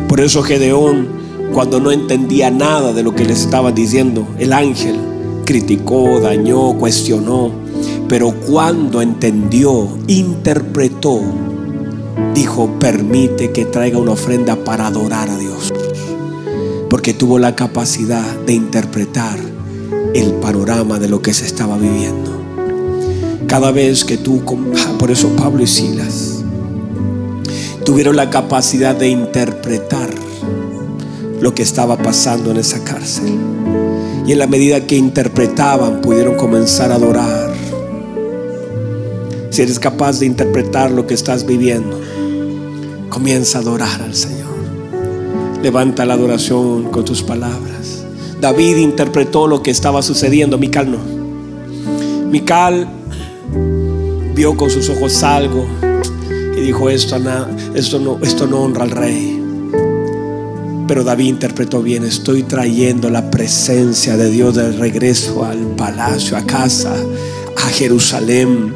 Por 0.08 0.22
eso 0.22 0.44
Gedeón, 0.44 1.08
cuando 1.54 1.80
no 1.80 1.92
entendía 1.92 2.52
nada 2.52 2.94
de 2.94 3.04
lo 3.04 3.16
que 3.16 3.26
le 3.26 3.34
estaba 3.34 3.72
diciendo, 3.72 4.28
el 4.38 4.54
ángel 4.54 4.96
criticó, 5.46 6.20
dañó, 6.20 6.78
cuestionó 6.78 7.70
pero 8.10 8.32
cuando 8.32 9.04
entendió, 9.04 9.88
interpretó, 10.08 11.22
dijo, 12.34 12.68
permite 12.80 13.52
que 13.52 13.66
traiga 13.66 14.00
una 14.00 14.14
ofrenda 14.14 14.56
para 14.56 14.88
adorar 14.88 15.30
a 15.30 15.38
Dios. 15.38 15.72
Porque 17.00 17.14
tuvo 17.14 17.40
la 17.40 17.56
capacidad 17.56 18.36
de 18.46 18.52
interpretar 18.52 19.40
el 20.14 20.34
panorama 20.34 21.00
de 21.00 21.08
lo 21.08 21.22
que 21.22 21.34
se 21.34 21.46
estaba 21.46 21.78
viviendo. 21.78 22.44
Cada 23.48 23.72
vez 23.72 24.04
que 24.04 24.18
tú, 24.18 24.42
ah, 24.78 24.96
por 25.00 25.10
eso 25.10 25.30
Pablo 25.38 25.64
y 25.64 25.68
Silas, 25.68 26.44
tuvieron 27.86 28.18
la 28.18 28.30
capacidad 28.30 28.94
de 28.98 29.08
interpretar 29.08 30.10
lo 31.40 31.56
que 31.56 31.64
estaba 31.64 31.98
pasando 31.98 32.52
en 32.52 32.58
esa 32.58 32.84
cárcel. 32.84 33.34
Y 34.28 34.34
en 34.34 34.40
la 34.40 34.48
medida 34.48 34.86
que 34.86 34.98
interpretaban, 34.98 36.02
pudieron 36.02 36.36
comenzar 36.36 36.92
a 36.92 36.96
adorar 36.96 37.54
si 39.52 39.62
eres 39.62 39.80
capaz 39.80 40.20
de 40.20 40.26
interpretar 40.26 40.92
lo 40.92 41.08
que 41.08 41.14
estás 41.14 41.46
viviendo, 41.46 41.98
comienza 43.08 43.60
a 43.60 43.62
adorar 43.62 44.02
al 44.02 44.16
Señor. 44.16 44.59
Levanta 45.62 46.06
la 46.06 46.14
adoración 46.14 46.86
con 46.86 47.04
tus 47.04 47.22
palabras. 47.22 48.06
David 48.40 48.78
interpretó 48.78 49.48
lo 49.48 49.62
que 49.62 49.72
estaba 49.72 50.02
sucediendo, 50.02 50.58
Mical 50.58 50.92
no. 50.92 51.00
Mical 52.30 52.88
vio 54.34 54.56
con 54.56 54.70
sus 54.70 54.90
ojos 54.90 55.22
algo 55.24 55.66
y 56.58 56.62
dijo, 56.62 56.90
esto, 56.90 57.18
esto, 57.76 58.00
no, 58.00 58.20
esto 58.22 58.48
no 58.48 58.62
honra 58.62 58.84
al 58.84 58.92
rey. 58.92 59.44
Pero 60.88 61.04
David 61.04 61.28
interpretó 61.28 61.82
bien, 61.82 62.06
estoy 62.06 62.44
trayendo 62.44 63.10
la 63.10 63.30
presencia 63.30 64.16
de 64.16 64.30
Dios 64.30 64.56
de 64.56 64.72
regreso 64.72 65.44
al 65.44 65.60
palacio, 65.76 66.38
a 66.38 66.46
casa, 66.46 66.96
a 67.58 67.70
Jerusalén 67.70 68.74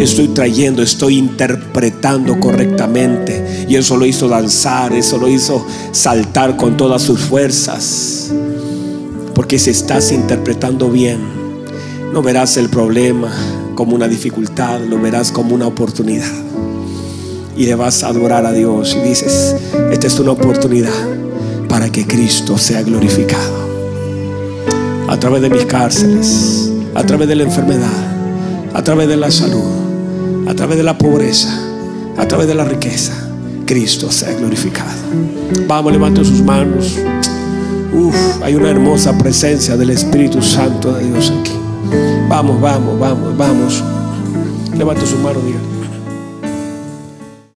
estoy 0.00 0.28
trayendo, 0.28 0.82
estoy 0.82 1.18
interpretando 1.18 2.38
correctamente. 2.40 3.66
Y 3.68 3.76
eso 3.76 3.96
lo 3.96 4.06
hizo 4.06 4.28
danzar, 4.28 4.92
eso 4.92 5.18
lo 5.18 5.28
hizo 5.28 5.66
saltar 5.92 6.56
con 6.56 6.76
todas 6.76 7.02
sus 7.02 7.20
fuerzas. 7.20 8.30
Porque 9.34 9.58
si 9.58 9.70
estás 9.70 10.12
interpretando 10.12 10.90
bien, 10.90 11.18
no 12.12 12.22
verás 12.22 12.56
el 12.56 12.68
problema 12.68 13.32
como 13.74 13.94
una 13.94 14.08
dificultad, 14.08 14.80
lo 14.80 15.00
verás 15.00 15.32
como 15.32 15.54
una 15.54 15.66
oportunidad. 15.66 16.30
Y 17.56 17.66
le 17.66 17.74
vas 17.74 18.02
a 18.02 18.08
adorar 18.08 18.46
a 18.46 18.52
Dios 18.52 18.96
y 18.98 19.08
dices, 19.08 19.56
esta 19.90 20.06
es 20.06 20.18
una 20.18 20.32
oportunidad 20.32 20.92
para 21.68 21.90
que 21.90 22.06
Cristo 22.06 22.58
sea 22.58 22.82
glorificado. 22.82 23.62
A 25.08 25.18
través 25.18 25.42
de 25.42 25.50
mis 25.50 25.64
cárceles, 25.66 26.70
a 26.94 27.04
través 27.04 27.28
de 27.28 27.36
la 27.36 27.42
enfermedad, 27.44 28.11
a 28.74 28.82
través 28.82 29.08
de 29.08 29.16
la 29.16 29.30
salud, 29.30 30.48
a 30.48 30.54
través 30.54 30.76
de 30.76 30.82
la 30.82 30.96
pobreza, 30.96 31.48
a 32.16 32.26
través 32.26 32.46
de 32.46 32.54
la 32.54 32.64
riqueza, 32.64 33.12
Cristo 33.66 34.10
sea 34.10 34.32
glorificado. 34.34 34.90
Vamos, 35.66 35.92
levante 35.92 36.24
sus 36.24 36.42
manos. 36.42 36.98
Uf, 37.92 38.14
hay 38.42 38.54
una 38.54 38.70
hermosa 38.70 39.16
presencia 39.18 39.76
del 39.76 39.90
Espíritu 39.90 40.42
Santo 40.42 40.92
de 40.94 41.04
Dios 41.10 41.32
aquí. 41.40 41.52
Vamos, 42.28 42.60
vamos, 42.60 42.98
vamos, 42.98 43.36
vamos. 43.36 43.84
Levante 44.76 45.06
su 45.06 45.16
mano, 45.18 45.40
diga. 45.40 45.71